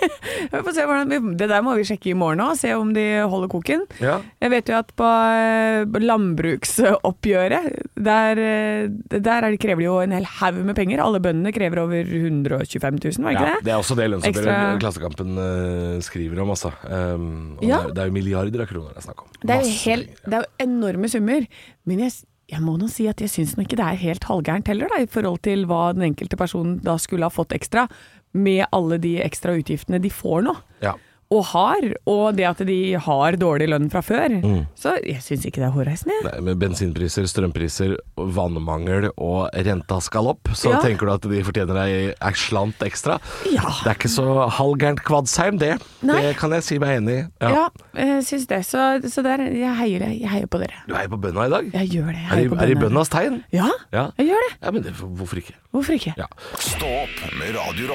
Vi 0.50 0.60
får 0.64 0.72
se 0.76 0.84
hvordan 0.88 1.10
vi, 1.10 1.18
det 1.36 1.46
der 1.50 1.60
må 1.62 1.74
vi 1.76 1.82
sjekke 1.84 2.10
i 2.10 2.14
morgen 2.16 2.40
òg, 2.42 2.54
se 2.58 2.70
om 2.74 2.94
de 2.96 3.02
holder 3.28 3.50
koken. 3.52 3.82
Ja. 4.02 4.14
Jeg 4.40 4.50
vet 4.54 4.70
jo 4.72 4.76
at 4.78 4.88
på 4.96 5.04
eh, 5.04 5.98
landbruksoppgjøret, 6.00 7.66
der, 8.00 8.40
eh, 8.40 8.88
der 9.12 9.44
er 9.44 9.52
det, 9.52 9.60
krever 9.62 9.82
de 9.84 9.86
jo 9.88 9.98
en 10.00 10.14
hel 10.16 10.26
haug 10.38 10.62
med 10.64 10.74
penger. 10.78 11.02
Alle 11.04 11.20
bøndene 11.22 11.52
krever 11.54 11.82
over 11.84 12.00
125 12.08 13.00
000, 13.02 13.26
var 13.26 13.36
det 13.36 13.36
Ja, 13.36 13.44
ikke 13.44 13.50
det? 13.60 13.66
det 13.68 13.74
er 13.74 13.82
også 13.82 13.98
det 14.00 14.08
lønnsoppgjøret 14.14 14.80
Klassekampen 14.82 15.38
eh, 15.44 16.00
skriver 16.08 16.42
om, 16.46 16.54
altså. 16.56 16.72
Um, 16.88 17.28
Ja. 17.60 17.82
det, 17.84 17.94
det 17.98 18.02
er 18.06 18.10
jo 18.10 18.16
milliarder 18.16 18.64
av 18.64 18.70
kroner 18.72 18.94
det 18.96 19.02
er 19.02 19.08
snakk 19.10 19.26
om. 19.26 19.30
Det 19.44 19.56
er 19.58 19.70
helt, 19.84 20.16
det 20.24 20.38
er 20.40 20.46
jo 20.46 20.50
enorme 20.66 21.08
summer. 21.12 21.39
Men 21.88 22.04
jeg, 22.04 22.16
jeg 22.50 22.62
må 22.64 22.76
nå 22.80 22.88
si 22.92 23.06
at 23.10 23.20
jeg 23.22 23.32
syns 23.32 23.56
ikke 23.58 23.78
det 23.78 23.86
er 23.86 24.00
helt 24.04 24.26
halvgærent 24.28 24.70
heller, 24.72 24.90
da, 24.92 25.02
i 25.02 25.10
forhold 25.10 25.42
til 25.46 25.66
hva 25.70 25.90
den 25.96 26.08
enkelte 26.10 26.38
personen 26.40 26.78
da 26.84 26.96
skulle 27.00 27.28
ha 27.28 27.34
fått 27.34 27.54
ekstra, 27.56 27.86
med 28.32 28.66
alle 28.70 29.00
de 29.02 29.16
ekstra 29.24 29.56
utgiftene 29.58 29.98
de 30.02 30.10
får 30.14 30.44
nå. 30.46 30.54
Ja. 30.84 30.94
Og 31.30 31.44
har, 31.52 31.84
og 32.10 32.34
det 32.34 32.44
at 32.48 32.58
de 32.66 32.76
har 32.98 33.36
dårlig 33.38 33.68
lønn 33.70 33.84
fra 33.92 34.00
før. 34.02 34.32
Så 34.74 34.96
jeg 35.06 35.20
syns 35.22 35.44
ikke 35.46 35.60
det 35.62 35.68
er 35.68 35.74
hårreisende. 35.76 36.16
Nei, 36.26 36.40
med 36.42 36.58
bensinpriser, 36.58 37.28
strømpriser, 37.30 37.92
vannmangel 38.18 39.06
og 39.14 39.46
renta 39.54 40.00
skal 40.02 40.26
opp, 40.32 40.50
så 40.58 40.72
Ja. 40.72 40.80
tenker 40.82 41.06
du 41.06 41.12
at 41.14 41.28
de 41.30 41.42
fortjener 41.46 41.78
ei 41.86 42.32
slant 42.34 42.82
ekstra? 42.82 43.20
Ja. 43.46 43.62
Det 43.84 43.86
er 43.92 43.94
ikke 43.94 44.10
så 44.10 44.48
halvgærent 44.50 45.04
Kvadsheim, 45.06 45.58
det. 45.58 45.78
Nei. 46.02 46.20
Det 46.22 46.36
kan 46.36 46.50
jeg 46.50 46.62
si 46.66 46.78
meg 46.82 46.96
enig 46.98 47.16
i. 47.20 47.22
Ja, 47.46 47.68
jeg 47.94 48.24
syns 48.26 48.46
det. 48.50 48.60
Så, 48.66 48.82
så 49.06 49.22
der, 49.22 49.38
jeg 49.54 49.76
heier, 49.76 50.00
jeg 50.10 50.28
heier 50.34 50.46
på 50.50 50.58
dere. 50.58 50.82
Du 50.88 50.94
heier 50.98 51.08
på 51.14 51.20
bønda 51.20 51.46
i 51.46 51.50
dag? 51.54 51.70
Jeg 51.78 51.90
gjør 51.94 52.10
det. 52.10 52.26
Jeg 52.26 52.32
Er 52.32 52.42
i, 52.42 52.64
er 52.66 52.74
i 52.74 52.80
bøndas 52.82 53.08
tegn? 53.08 53.42
Ja, 53.54 53.70
Ja. 53.92 54.10
jeg 54.18 54.32
gjør 54.32 54.48
det. 54.48 54.52
ja, 54.62 54.70
men 54.72 54.82
det, 54.82 54.94
hvorfor 54.98 55.36
ikke? 55.38 55.54
Hvorfor 55.72 55.92
ikke? 55.94 56.14
Ja. 56.18 56.26
Stå 56.58 56.90
opp 57.04 57.34
med 57.38 57.54
Radio 57.54 57.86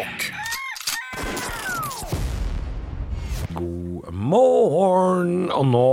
God 3.56 4.10
morgen! 4.12 5.48
Og 5.56 5.66
nå 5.72 5.86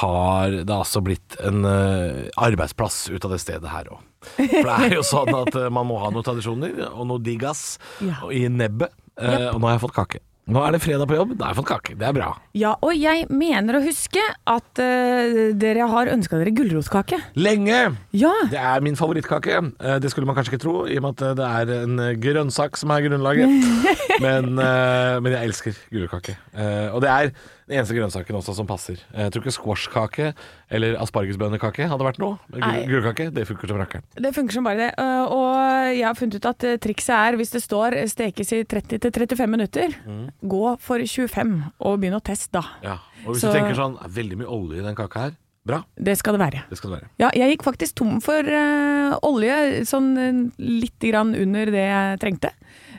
har 0.00 0.54
det 0.62 0.70
altså 0.74 1.02
blitt 1.02 1.34
en 1.42 1.64
eh, 1.66 2.28
arbeidsplass 2.38 3.08
ut 3.10 3.24
av 3.26 3.34
det 3.34 3.40
stedet 3.42 3.72
her 3.72 3.90
òg. 3.90 4.04
For 4.36 4.68
det 4.68 4.74
er 4.86 4.94
jo 4.94 5.04
sånn 5.06 5.32
at 5.34 5.56
eh, 5.58 5.70
man 5.72 5.88
må 5.88 5.98
ha 6.02 6.10
noen 6.14 6.26
tradisjoner 6.26 6.84
og 6.92 7.06
noe 7.10 7.22
diggas 7.24 7.78
Ja. 8.04 8.20
i 8.30 8.44
nebbet. 8.52 8.94
Yep. 9.20 9.48
Og 9.54 9.58
nå 9.60 9.66
har 9.68 9.74
jeg 9.76 9.82
fått 9.88 9.96
kake. 9.98 10.20
Nå 10.50 10.58
er 10.66 10.74
det 10.74 10.80
fredag 10.82 11.06
på 11.06 11.14
jobb, 11.14 11.36
da 11.38 11.46
har 11.46 11.52
jeg 11.54 11.60
fått 11.60 11.68
kake. 11.70 11.92
Det 12.00 12.06
er 12.08 12.14
bra. 12.16 12.30
Ja, 12.58 12.72
og 12.82 12.90
jeg 12.98 13.28
mener 13.30 13.76
å 13.78 13.82
huske 13.84 14.22
at 14.50 14.80
uh, 14.82 15.54
dere 15.54 15.86
har 15.92 16.10
ønska 16.10 16.40
dere 16.40 16.50
gulrotkake. 16.56 17.20
Lenge! 17.38 17.78
Ja. 18.18 18.32
Det 18.50 18.58
er 18.58 18.82
min 18.82 18.98
favorittkake. 18.98 19.60
Uh, 19.78 19.96
Det 20.02 20.10
skulle 20.10 20.26
man 20.26 20.34
kanskje 20.34 20.56
ikke 20.56 20.64
tro, 20.64 20.74
i 20.90 20.98
og 20.98 21.06
med 21.06 21.22
at 21.22 21.38
det 21.38 21.46
er 21.46 21.72
en 21.84 22.02
eh, 22.02 22.16
grønnsak 22.18 22.74
som 22.80 22.90
er 22.96 23.06
grunnlaget. 23.06 23.46
Men, 24.24 24.50
uh, 24.58 25.16
men 25.22 25.32
jeg 25.32 25.48
elsker 25.48 25.76
gulrotkake. 25.88 26.34
Eh, 26.52 26.90
Og 26.92 27.00
det 27.00 27.08
er 27.08 27.30
den 27.70 27.78
eneste 27.78 27.94
grønnsaken 27.94 28.36
også 28.40 28.54
som 28.58 28.66
passer. 28.68 28.98
Eh, 29.14 29.24
Jeg 29.28 29.32
tror 29.32 29.44
ikke 29.44 29.54
squashkake 29.54 30.28
eller 30.70 30.96
aspargesbønnekake 31.04 31.86
hadde 31.90 32.06
vært 32.06 32.18
noe. 32.22 32.38
Nei. 32.50 32.82
det 33.30 33.46
funker 33.46 33.70
som 33.70 33.78
rakkeren. 33.78 34.04
Det 34.18 34.32
funker 34.34 34.58
som 34.58 34.66
bare 34.66 34.76
det. 34.76 34.90
Eh, 34.98 35.24
Og 35.30 35.94
jeg 35.96 36.04
har 36.04 36.14
funnet 36.18 36.34
ut 36.40 36.48
at 36.50 36.64
eh, 36.64 36.76
trikset 36.82 37.14
er, 37.14 37.36
hvis 37.38 37.54
det 37.54 37.62
står 37.62 37.96
stekes 38.10 38.52
i 38.52 38.64
30-35 38.64 39.46
minutter, 39.46 39.94
gå 40.42 40.64
for 40.82 40.98
25 40.98 41.54
og 41.78 42.00
begynn 42.00 42.18
å 42.18 42.22
teste 42.22 42.58
da. 42.58 42.64
Ja. 42.82 42.98
Og 43.24 43.34
hvis 43.34 43.42
Så- 43.44 43.52
du 43.52 43.58
tenker 43.58 43.74
sånn 43.78 43.98
Veldig 44.10 44.36
mye 44.38 44.48
olje 44.50 44.80
i 44.80 44.82
den 44.82 44.94
kaka 44.96 45.20
her. 45.20 45.36
Bra. 45.64 45.84
Det 45.94 46.16
skal 46.16 46.32
det 46.34 46.40
være. 46.40 46.62
Det 46.70 46.76
skal 46.78 46.90
det 46.90 47.00
være. 47.02 47.08
Ja, 47.20 47.30
jeg 47.36 47.52
gikk 47.58 47.64
faktisk 47.64 47.94
tom 47.94 48.20
for 48.24 48.40
uh, 48.40 49.18
olje, 49.22 49.84
sånn 49.84 50.16
uh, 50.16 50.50
litt 50.58 50.98
grann 50.98 51.34
under 51.36 51.66
det 51.66 51.84
jeg 51.84 52.18
trengte. 52.22 52.50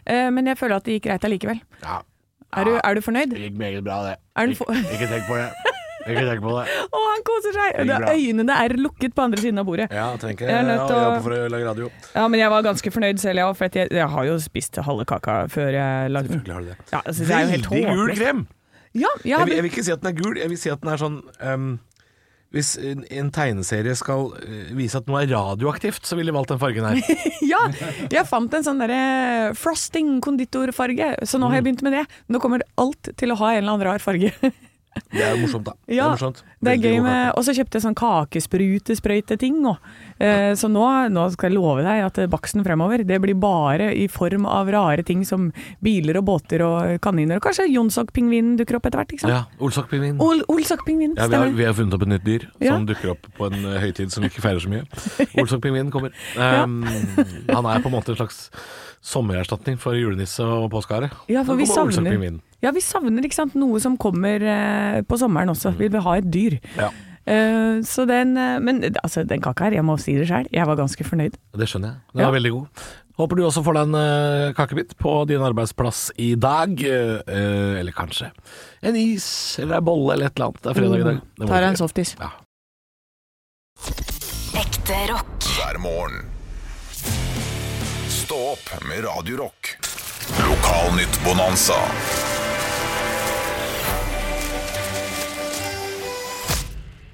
Uh, 0.06 0.30
men 0.30 0.46
jeg 0.46 0.58
føler 0.60 0.76
at 0.78 0.84
det 0.86 1.00
gikk 1.00 1.08
greit 1.10 1.26
allikevel. 1.26 1.60
Ja. 1.82 2.02
Er, 2.52 2.66
du, 2.68 2.74
er 2.84 2.96
du 2.98 3.02
fornøyd? 3.06 3.30
Det 3.32 3.40
gikk 3.46 3.58
meget 3.60 3.84
bra, 3.86 4.02
det. 4.10 4.56
For- 4.58 4.72
Ikke 4.76 5.08
tenk 5.08 5.28
på 5.30 5.38
det. 5.40 5.50
Ikke 6.02 6.24
tenk 6.26 6.42
på 6.44 6.54
det. 6.58 6.64
Å, 6.98 7.02
han 7.12 7.22
koser 7.28 7.54
seg! 7.56 7.76
øynene 8.12 8.56
er 8.66 8.74
lukket 8.82 9.14
på 9.16 9.22
andre 9.24 9.40
siden 9.44 9.62
av 9.62 9.68
bordet. 9.70 9.86
Ja, 9.94 10.08
tenker 10.20 10.50
Jeg 10.50 10.66
jeg. 10.66 10.80
å- 10.82 10.88
jobber 10.90 11.22
for 11.28 11.36
å 11.38 11.50
lage 11.54 11.68
radio. 11.70 11.92
Ja, 12.16 12.24
men 12.28 12.40
jeg 12.42 12.50
var 12.50 12.66
ganske 12.66 12.92
fornøyd 12.96 13.22
selv, 13.22 13.38
ja, 13.44 13.52
for 13.54 13.70
jeg, 13.78 13.92
jeg 13.94 14.08
har 14.16 14.26
jo 14.28 14.40
spist 14.42 14.82
halve 14.84 15.06
kaka 15.06 15.44
før 15.54 15.70
jeg 15.78 16.10
lagde 16.12 16.34
den. 16.34 16.42
Selvfølgelig 16.42 16.58
har 16.58 16.62
du 16.62 16.72
det. 16.74 16.92
Ja, 16.92 17.02
altså, 17.06 17.28
det 17.30 17.38
Veldig 17.38 17.86
gul 18.02 18.16
krem! 18.18 18.44
Ja, 18.92 19.08
jeg 19.24 19.30
Jeg, 19.32 19.46
vil- 19.48 19.56
jeg 19.56 19.64
vil 19.64 19.72
ikke 19.72 19.84
si 19.88 19.92
at 19.94 20.02
den 20.04 20.10
er 20.12 20.18
gul, 20.20 20.36
jeg 20.42 20.50
vil 20.52 20.58
si 20.60 20.70
at 20.74 20.82
den 20.84 20.90
er 20.92 20.98
sånn 21.00 21.22
ehm, 21.40 21.70
Hvis 22.52 22.74
en, 22.84 23.30
tegneserie 23.32 23.94
skal 23.96 24.26
eh, 24.44 24.72
vise 24.76 25.00
at 25.00 25.06
noe 25.08 25.22
er 25.24 25.30
radioaktivt, 25.32 26.04
så 26.04 26.18
ville 26.20 26.34
de 26.34 26.36
valgt 26.36 26.52
den 26.52 26.60
fargen 26.60 26.84
her. 26.84 27.00
ja, 27.54 27.62
jeg 28.12 28.26
fant 28.28 28.54
en 28.58 28.66
sånn 28.66 28.82
derre 28.84 29.54
frosting 29.56 30.18
konditorfarge, 30.26 31.14
så 31.24 31.40
nå 31.40 31.48
har 31.48 31.54
Mm. 31.54 31.58
jeg 31.62 31.64
begynt 31.70 31.86
med 31.88 31.94
det. 31.96 32.04
Nå 32.28 32.42
kommer 32.44 32.66
alt 32.82 33.14
til 33.16 33.32
å 33.32 33.40
ha 33.40 33.54
en 33.54 33.62
eller 33.64 33.72
annen 33.78 33.88
rar 33.88 34.04
farge. 34.04 34.34
Det 35.12 35.22
er 35.24 35.34
jo 35.36 35.42
morsomt, 35.46 35.66
da. 35.68 35.74
det 35.88 35.98
er 36.00 36.10
morsomt. 36.12 36.40
Det 36.62 36.72
er 36.74 36.80
gøy 36.84 36.98
med. 37.04 37.32
Og 37.40 37.46
så 37.48 37.54
kjøpte 37.56 37.78
jeg 37.80 37.84
sånn 37.86 37.96
kakesprutesprøyteting 38.00 39.62
òg. 39.70 39.78
Eh, 40.22 40.52
så 40.60 40.68
nå, 40.72 40.84
nå 41.12 41.24
skal 41.34 41.50
jeg 41.50 41.56
love 41.58 41.84
deg 41.86 42.04
at 42.06 42.20
baksten 42.32 42.64
fremover, 42.66 43.04
det 43.08 43.20
blir 43.24 43.38
bare 43.40 43.90
i 43.98 44.08
form 44.12 44.46
av 44.50 44.70
rare 44.74 45.04
ting 45.08 45.24
som 45.28 45.50
biler 45.84 46.20
og 46.20 46.28
båter 46.28 46.64
og 46.66 46.98
kaniner. 47.04 47.40
Og 47.40 47.48
kanskje 47.48 47.70
Jonsok-pingvinen 47.72 48.58
dukker 48.60 48.80
opp 48.80 48.88
etter 48.92 49.02
hvert, 49.02 49.16
ikke 49.16 49.26
sant? 49.26 49.36
Ja, 49.36 49.42
Olsok-pingvin. 49.64 50.20
Ol 50.22 50.44
Olsok-pingvin, 50.52 51.16
Ja, 51.18 51.28
vi, 51.32 51.40
har, 51.40 51.56
vi 51.62 51.68
har 51.70 51.76
funnet 51.78 51.98
opp 51.98 52.06
et 52.08 52.14
nytt 52.16 52.28
dyr 52.28 52.48
Ja. 52.62 52.76
som 52.76 52.86
dukker 52.90 53.16
opp 53.16 53.28
på 53.38 53.48
en 53.52 53.60
eh, 53.64 53.80
høytid 53.84 54.12
som 54.14 54.24
vi 54.26 54.32
ikke 54.32 54.44
feirer 54.44 54.60
så 54.64 54.72
mye. 54.72 54.86
Olsok-pingvinen 55.42 55.92
kommer. 55.94 56.12
Um, 56.36 56.82
Han 57.52 57.66
er 57.68 57.80
på 57.84 57.88
en 57.92 57.96
måte 57.96 58.12
en 58.16 58.20
slags 58.22 58.50
sommererstatning 59.02 59.78
for 59.82 59.94
julenisse 59.98 60.46
og 60.46 60.70
påskehare. 60.72 61.10
Ja, 61.32 61.44
for 61.44 61.58
vi 61.60 61.66
savner, 61.66 62.40
ja, 62.62 62.72
vi 62.72 62.82
savner 62.86 63.26
ikke 63.26 63.40
sant, 63.40 63.56
noe 63.58 63.80
som 63.82 63.98
kommer 63.98 64.42
eh, 64.42 65.02
på 65.02 65.18
sommeren 65.18 65.50
også. 65.50 65.74
Vi 65.78 65.88
vil 65.90 66.02
ha 66.06 66.18
et 66.22 66.30
dyr. 66.32 66.60
Ja, 66.78 66.92
Eh, 67.32 67.84
så 67.86 68.08
den, 68.10 68.32
eh, 68.36 68.56
men 68.60 68.80
altså, 69.04 69.22
den 69.30 69.40
kaka 69.46 69.68
her, 69.68 69.76
jeg 69.78 69.86
må 69.86 69.94
si 70.02 70.16
det 70.18 70.26
sjøl, 70.28 70.48
jeg 70.52 70.66
var 70.66 70.76
ganske 70.76 71.06
fornøyd. 71.06 71.36
det 71.54 71.68
skjønner 71.70 71.92
jeg. 71.92 71.98
Den 72.16 72.22
Ja. 72.24 72.28
er 72.28 72.34
veldig 72.34 72.52
god. 72.52 72.66
Håper 73.20 73.36
du 73.38 73.44
også 73.46 73.62
får 73.64 73.74
deg 73.78 73.84
en 73.84 73.96
eh, 73.96 74.54
kakebit 74.58 74.96
på 74.98 75.28
din 75.30 75.40
arbeidsplass 75.46 76.12
i 76.18 76.34
dag. 76.34 76.74
eh, 76.82 77.22
eh, 77.28 77.80
eller 77.80 77.92
kanskje 77.94 78.32
en 78.82 78.96
is 78.96 79.60
eller 79.60 79.78
en 79.78 79.86
bolle 79.86 80.14
eller 80.16 80.26
et 80.26 80.34
eller 80.36 80.48
annet. 80.50 80.62
Det 80.64 80.72
er 80.72 80.80
fredag 80.82 81.00
i 81.00 81.04
dag. 81.04 81.22
Må 81.38 81.48
Tar 81.48 81.62
deg 81.62 81.70
en 81.70 81.76
softis. 81.78 82.16
Ja. 82.20 82.32
Ekte 84.58 84.98
rock. 85.14 85.40
hver 85.62 85.78
morgen. 85.80 86.26
Stå 88.32 88.52
opp 88.52 88.88
med 88.88 89.04
Radio 89.04 89.38
Rock. 89.38 89.78
Lokalnytt 90.50 91.26
Bonanza. 91.26 91.74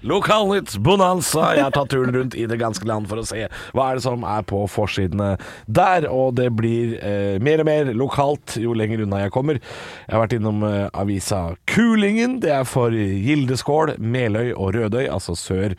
Lokalnytt 0.01 0.77
Bonanza. 0.77 1.56
Jeg 1.56 1.63
har 1.65 1.73
tatt 1.73 1.89
turen 1.89 2.13
rundt 2.13 2.36
i 2.38 2.45
det 2.45 2.60
ganske 2.62 2.86
land 2.86 3.10
for 3.10 3.17
å 3.17 3.25
se 3.25 3.47
hva 3.73 3.88
er 3.89 3.97
det 3.97 4.03
som 4.06 4.21
er 4.30 4.45
på 4.45 4.62
forsidene 4.69 5.32
der. 5.65 6.06
Og 6.06 6.36
det 6.38 6.51
blir 6.53 6.93
eh, 7.01 7.41
mer 7.41 7.63
og 7.63 7.67
mer 7.71 7.89
lokalt 7.97 8.60
jo 8.62 8.75
lenger 8.77 9.01
unna 9.08 9.23
jeg 9.25 9.34
kommer. 9.34 9.58
Jeg 10.06 10.13
har 10.13 10.21
vært 10.21 10.38
innom 10.38 10.62
eh, 10.69 10.86
avisa 10.93 11.41
Kulingen. 11.73 12.38
Det 12.45 12.53
er 12.60 12.69
for 12.69 12.93
Gildeskål, 12.93 13.95
Meløy 13.97 14.53
og 14.53 14.75
Rødøy, 14.77 15.08
altså 15.10 15.34
sør 15.34 15.73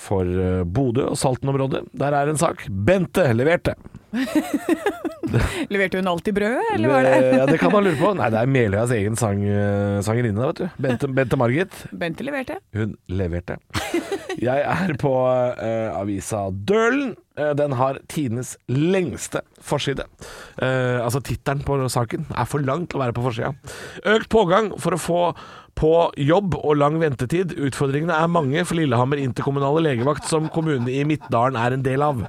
for 0.00 0.24
eh, 0.24 0.62
Bodø 0.64 1.10
og 1.10 1.18
Salten-området. 1.20 1.84
Der 2.00 2.16
er 2.16 2.30
en 2.30 2.40
sak. 2.40 2.66
Bente 2.70 3.26
leverte. 3.36 3.76
Leverte 5.70 6.00
hun 6.00 6.08
alltid 6.10 6.34
brødet, 6.34 6.64
eller 6.74 6.90
var 6.90 7.04
det 7.06 7.12
Ja, 7.36 7.44
det 7.46 7.58
kan 7.60 7.70
man 7.70 7.84
lure 7.86 7.98
på. 8.00 8.10
Nei, 8.18 8.30
det 8.32 8.40
er 8.40 8.50
Meløyas 8.50 8.94
egen 8.96 9.18
sang, 9.20 9.44
eh, 9.46 10.00
sangerinne, 10.02 10.48
vet 10.50 10.62
du. 10.64 10.82
Bente, 10.82 11.10
Bente 11.20 11.38
Margit. 11.38 11.84
Bente 11.92 12.26
leverte? 12.26 12.58
Hun 12.74 12.96
leverte. 13.12 13.60
Jeg 14.40 14.62
er 14.64 14.94
på 15.00 15.12
uh, 15.12 15.98
avisa 15.98 16.46
Dølen. 16.50 17.14
Uh, 17.38 17.52
den 17.58 17.74
har 17.76 18.00
tidenes 18.10 18.54
lengste 18.70 19.42
forside. 19.62 20.06
Uh, 20.56 21.02
altså 21.04 21.20
tittelen 21.24 21.62
på 21.66 21.76
saken 21.92 22.26
er 22.30 22.48
for 22.48 22.64
lang 22.64 22.86
til 22.88 22.98
å 22.98 23.04
være 23.04 23.16
på 23.16 23.26
forsida. 23.26 23.52
Økt 24.16 24.30
pågang 24.32 24.72
for 24.80 24.96
å 24.96 25.02
få 25.02 25.22
på 25.80 25.94
jobb 26.20 26.58
og 26.58 26.76
lang 26.76 26.98
ventetid. 27.00 27.54
Utfordringene 27.56 28.16
er 28.16 28.28
mange 28.32 28.66
for 28.68 28.76
Lillehammer 28.76 29.20
interkommunale 29.22 29.82
legevakt, 29.86 30.28
som 30.28 30.50
kommunene 30.52 30.92
i 30.92 31.06
Midtdalen 31.08 31.56
er 31.56 31.76
en 31.76 31.86
del 31.86 32.04
av. 32.04 32.26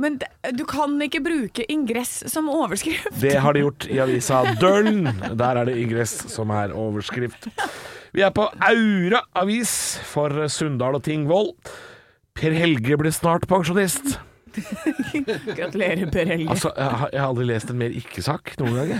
Men 0.00 0.16
du 0.56 0.62
kan 0.64 0.94
ikke 1.04 1.20
bruke 1.20 1.66
ingress 1.68 2.22
som 2.32 2.48
overskrift. 2.48 3.12
Det 3.20 3.34
har 3.44 3.52
de 3.52 3.66
gjort 3.66 3.84
i 3.90 4.00
avisa 4.00 4.40
Dølen. 4.60 5.10
Der 5.36 5.60
er 5.60 5.68
det 5.68 5.76
ingress 5.82 6.14
som 6.32 6.52
er 6.56 6.72
overskrift. 6.72 7.50
Vi 8.16 8.24
er 8.24 8.32
på 8.34 8.48
Aura 8.48 9.20
avis 9.38 9.72
for 10.08 10.48
Sunndal 10.50 10.96
og 10.96 11.04
Tingvoll. 11.06 11.52
Per 12.34 12.56
Helge 12.56 12.96
blir 12.96 13.12
snart 13.12 13.44
pensjonist. 13.50 14.16
Gratulerer, 15.58 16.08
Per 16.10 16.32
Helge. 16.32 16.48
Altså, 16.50 16.72
jeg 16.74 16.96
har, 17.02 17.28
aldri 17.28 17.46
lest 17.52 17.70
en 17.70 17.78
mer 17.78 17.92
ikke-sak 18.00 18.56
noen 18.62 18.80
gang. 18.80 18.96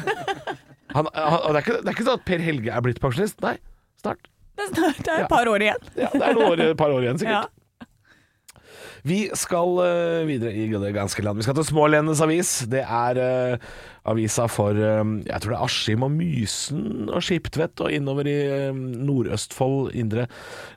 Han, 0.90 1.08
han, 1.14 1.40
det, 1.54 1.56
er 1.56 1.64
ikke, 1.64 1.80
det 1.80 1.88
er 1.88 1.96
ikke 1.96 2.06
sånn 2.06 2.20
at 2.20 2.28
Per 2.28 2.44
Helge 2.44 2.76
er 2.76 2.84
blitt 2.84 3.00
pensjonist. 3.02 3.40
Nei, 3.42 3.56
snart. 4.02 4.28
Det 4.56 4.66
er 4.66 4.74
snart- 4.74 5.00
det 5.06 5.14
er 5.14 5.24
et 5.24 5.32
par 5.32 5.48
år 5.48 5.64
igjen. 5.64 5.88
Ja, 5.96 6.10
det 6.12 6.20
er 6.26 6.36
noen 6.36 6.52
år, 6.52 6.66
et 6.72 6.78
par 6.80 6.92
år 6.92 7.06
igjen, 7.06 7.20
sikkert. 7.22 7.56
Vi 9.08 9.30
skal 9.32 9.78
uh, 9.80 10.26
videre 10.28 10.52
i 10.52 10.66
det 10.68 10.90
ganske 10.92 11.22
land. 11.24 11.38
Vi 11.40 11.44
skal 11.46 11.56
til 11.56 11.64
Smålenenes 11.70 12.20
avis. 12.20 12.50
Det 12.68 12.82
er 12.84 13.16
uh, 13.16 13.70
avisa 14.12 14.44
for 14.52 14.76
uh, 14.76 15.14
jeg 15.24 15.40
tror 15.40 15.54
det 15.54 15.56
er 15.56 15.64
Askim 15.64 16.04
og 16.04 16.12
Mysen 16.12 17.08
og 17.08 17.24
Skiptvet 17.24 17.80
og 17.80 17.94
innover 17.96 18.28
i 18.28 18.36
Nord-Østfold 18.76 19.94
indre. 19.96 20.26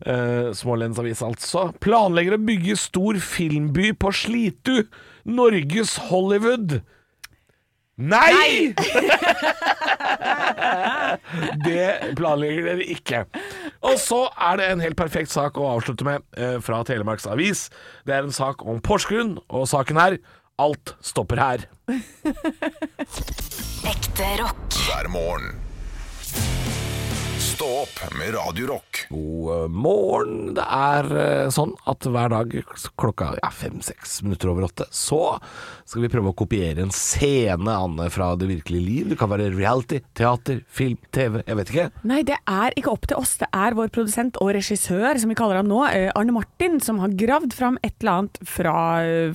Uh, 0.07 0.53
Smålenenes 0.55 1.03
avis, 1.03 1.25
altså. 1.25 1.65
Planlegger 1.83 2.38
å 2.38 2.43
bygge 2.47 2.79
stor 2.79 3.19
filmby 3.19 3.91
på 3.99 4.13
Slitu. 4.15 4.86
Norges 5.27 5.97
Hollywood. 6.07 6.79
Nei! 8.01 8.73
det 11.67 12.15
planlegger 12.17 12.63
dere 12.71 12.88
ikke. 12.95 13.19
Og 13.86 13.99
så 14.01 14.23
er 14.34 14.58
det 14.58 14.65
en 14.71 14.82
helt 14.82 14.97
perfekt 14.97 15.32
sak 15.34 15.58
å 15.62 15.67
avslutte 15.75 16.06
med 16.08 16.23
eh, 16.38 16.58
fra 16.63 16.82
Telemarks 16.88 17.27
Avis. 17.29 17.67
Det 18.08 18.15
er 18.15 18.23
en 18.25 18.34
sak 18.34 18.65
om 18.65 18.82
Porsgrunn, 18.82 19.38
og 19.49 19.67
saken 19.69 19.97
er 20.01 20.17
Alt 20.62 20.93
stopper 21.01 21.39
her. 21.41 21.63
Ekte 23.93 24.27
rock. 24.38 24.69
hver 24.86 25.08
morgen. 25.10 25.56
Stå 27.63 27.76
opp 27.80 28.17
med 28.19 28.34
Radio 28.36 28.67
Rock. 28.67 29.06
God 29.10 29.63
eh, 29.63 29.67
morgen. 29.71 30.49
Det 30.58 30.63
er 30.67 31.08
eh, 31.15 31.52
sånn 31.54 31.71
at 31.88 32.04
hver 32.04 32.34
dag 32.34 32.56
klokka 32.99 33.30
ja, 33.38 33.52
fem-seks 33.56 34.17
minutter 34.26 34.52
over 34.52 34.65
åtte, 34.67 34.89
så 34.91 35.38
skal 35.88 36.04
vi 36.04 36.10
prøve 36.12 36.34
å 36.34 36.36
kopiere 36.36 36.84
en 36.84 36.91
scene, 36.91 37.71
Anne, 37.71 38.10
fra 38.12 38.34
det 38.36 38.49
virkelige 38.49 38.84
liv. 38.84 39.06
Det 39.13 39.17
kan 39.21 39.32
være 39.32 39.47
reality, 39.54 40.02
teater, 40.12 40.60
film, 40.67 40.97
TV, 41.15 41.39
jeg 41.47 41.60
vet 41.62 41.71
ikke. 41.71 41.86
Nei, 42.12 42.17
det 42.28 42.41
er 42.52 42.76
ikke 42.76 42.91
opp 42.91 43.08
til 43.08 43.21
oss. 43.21 43.38
Det 43.39 43.47
er 43.56 43.80
vår 43.80 43.93
produsent 43.95 44.41
og 44.43 44.52
regissør, 44.58 45.21
som 45.23 45.32
vi 45.32 45.39
kaller 45.39 45.62
han 45.62 45.71
nå, 45.71 45.80
eh, 45.88 46.10
Arne 46.19 46.36
Martin, 46.36 46.82
som 46.84 46.99
har 46.99 47.15
gravd 47.15 47.56
fram 47.56 47.80
et 47.80 47.95
eller 48.04 48.17
annet 48.17 48.41
fra, 48.43 48.76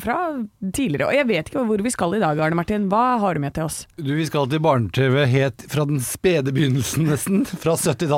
fra 0.05 0.19
tidligere. 0.61 1.09
Og 1.09 1.17
jeg 1.17 1.31
vet 1.33 1.49
ikke 1.49 1.65
hvor 1.73 1.87
vi 1.89 1.95
skal 1.97 2.19
i 2.19 2.23
dag, 2.27 2.45
Arne 2.45 2.61
Martin. 2.61 2.91
Hva 2.93 3.07
har 3.25 3.41
du 3.41 3.47
med 3.47 3.57
til 3.57 3.71
oss? 3.71 3.81
Du, 3.97 4.13
Vi 4.21 4.29
skal 4.29 4.53
til 4.53 4.61
barne-TV 4.69 5.23
helt 5.33 5.65
fra 5.73 5.89
den 5.89 6.05
spede 6.05 6.53
begynnelsen, 6.53 7.09
nesten. 7.09 7.49
Fra 7.57 7.73
70-tallet. 7.73 8.18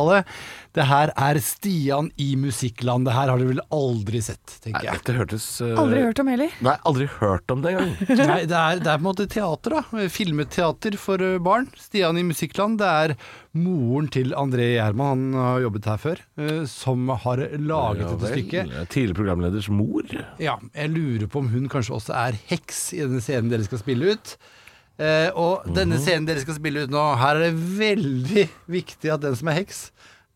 Det 0.77 0.85
her 0.87 1.11
er 1.19 1.39
Stian 1.43 2.13
i 2.21 2.29
musikkland. 2.39 3.09
Det 3.09 3.15
her 3.17 3.33
har 3.33 3.41
du 3.41 3.49
vel 3.49 3.63
aldri 3.75 4.21
sett, 4.23 4.59
tenker 4.63 4.87
jeg. 4.87 5.01
Dette 5.01 5.17
hørtes 5.17 5.47
uh... 5.65 5.73
Aldri 5.83 6.05
hørt 6.05 6.23
om 6.23 6.31
heller. 6.31 6.53
Nei, 6.63 6.77
aldri 6.87 7.09
hørt 7.17 7.51
om 7.51 7.65
det 7.65 7.73
engang. 7.73 7.91
Nei, 8.31 8.39
det 8.47 8.61
er, 8.61 8.83
det 8.83 8.93
er 8.93 9.01
på 9.01 9.03
en 9.03 9.09
måte 9.09 9.27
teater, 9.31 9.75
da. 9.77 10.05
Filmeteater 10.15 10.99
for 11.01 11.27
eh, 11.27 11.41
barn. 11.43 11.67
Stian 11.81 12.21
i 12.21 12.25
musikkland. 12.27 12.79
Det 12.79 12.93
er 13.03 13.17
moren 13.59 14.07
til 14.15 14.31
André 14.39 14.69
Gjerman, 14.77 15.11
han 15.35 15.43
har 15.43 15.65
jobbet 15.65 15.91
her 15.91 16.01
før, 16.05 16.23
eh, 16.39 16.63
som 16.71 17.11
har 17.25 17.43
laget 17.59 18.05
Ja 18.05 18.15
dette 18.15 18.33
stykket. 18.37 18.73
Tidligere 18.95 19.19
programleders 19.19 19.71
mor. 19.75 20.07
Ja, 20.39 20.61
jeg 20.77 20.95
lurer 20.95 21.27
på 21.27 21.43
om 21.43 21.51
hun 21.51 21.67
kanskje 21.73 21.99
også 21.99 22.15
er 22.15 22.39
heks 22.53 22.93
i 22.95 23.03
denne 23.03 23.23
scenen 23.25 23.51
dere 23.51 23.67
skal 23.67 23.83
spille 23.83 24.15
ut. 24.15 24.37
Eh, 25.01 25.31
og 25.33 25.69
denne 25.73 25.97
scenen 26.01 26.29
dere 26.29 26.43
skal 26.43 26.59
spille 26.59 26.85
ut 26.85 26.93
nå, 26.93 27.05
her 27.21 27.39
er 27.39 27.47
det 27.49 27.69
veldig 27.81 28.47
viktig 28.79 29.13
at 29.15 29.23
den 29.25 29.39
som 29.39 29.49
er 29.49 29.63
heks, 29.63 29.87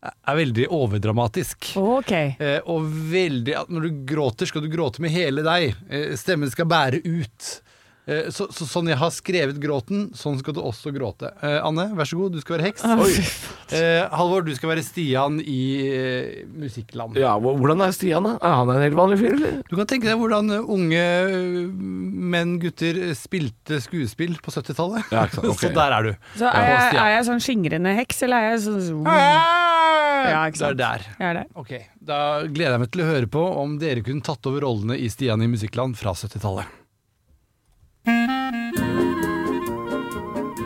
er 0.05 0.37
veldig 0.37 0.67
overdramatisk. 0.73 1.71
Okay. 1.81 2.35
Eh, 2.39 2.59
og 2.69 2.85
veldig 3.11 3.55
at 3.61 3.71
Når 3.73 3.87
du 3.87 4.01
gråter, 4.09 4.49
skal 4.49 4.65
du 4.65 4.69
gråte 4.73 5.01
med 5.01 5.13
hele 5.13 5.45
deg. 5.45 5.75
Eh, 5.89 6.11
stemmen 6.19 6.51
skal 6.53 6.69
bære 6.69 7.01
ut. 7.05 7.47
Eh, 8.05 8.27
så, 8.29 8.45
så 8.53 8.67
sånn 8.69 8.89
jeg 8.91 8.99
har 9.01 9.09
skrevet 9.09 9.57
gråten, 9.61 10.11
sånn 10.13 10.35
skal 10.37 10.53
du 10.53 10.59
også 10.61 10.91
gråte. 10.93 11.31
Eh, 11.41 11.57
Anne, 11.65 11.87
vær 11.97 12.05
så 12.05 12.19
god, 12.19 12.35
du 12.35 12.41
skal 12.43 12.59
være 12.59 12.67
heks. 12.67 12.83
Eh, 13.73 14.03
Halvor, 14.13 14.43
du 14.45 14.51
skal 14.53 14.69
være 14.75 14.83
Stian 14.85 15.39
i 15.41 15.61
eh, 15.89 16.43
Musikkland. 16.53 17.17
Ja, 17.17 17.31
Hvordan 17.41 17.81
er 17.81 17.95
Stian, 17.97 18.27
da? 18.29 18.35
Er 18.45 18.59
han 18.59 18.69
en 18.75 18.83
helt 18.85 18.97
vanlig 18.99 19.17
fyr, 19.23 19.33
eller? 19.39 19.55
Du 19.65 19.73
kan 19.79 19.89
tenke 19.89 20.05
deg 20.11 20.19
hvordan 20.21 20.53
eh, 20.53 20.69
unge 20.75 21.01
eh, 21.01 21.65
menn, 22.35 22.55
gutter, 22.61 23.01
spilte 23.17 23.81
skuespill 23.81 24.37
på 24.45 24.53
70-tallet. 24.53 25.09
Ja, 25.09 25.25
okay. 25.41 25.55
Så 25.65 25.73
der 25.73 25.97
er 25.97 26.11
du. 26.11 26.13
Så 26.37 26.51
er 26.51 26.69
jeg, 26.75 27.01
er 27.01 27.11
jeg 27.17 27.27
sånn 27.31 27.41
skingrende 27.47 27.95
heks, 27.97 28.21
eller 28.29 28.37
er 28.45 28.53
jeg 28.53 28.63
sånn 28.69 29.09
Ja, 29.09 30.45
ikke 30.45 30.61
Det 30.61 30.61
er 30.61 30.61
sant. 30.61 30.81
der. 30.85 31.09
Jeg 31.17 31.27
er 31.31 31.37
det. 31.41 31.45
Ok, 31.57 31.73
Da 32.05 32.21
gleder 32.45 32.77
jeg 32.77 32.85
meg 32.85 32.93
til 32.93 33.01
å 33.01 33.09
høre 33.09 33.33
på 33.33 33.49
om 33.65 33.77
dere 33.81 34.05
kunne 34.05 34.21
tatt 34.25 34.45
over 34.49 34.61
rollene 34.69 34.97
i 35.01 35.09
Stian 35.09 35.41
i 35.41 35.49
Musikkland 35.49 35.97
fra 35.97 36.13
70-tallet. 36.13 36.84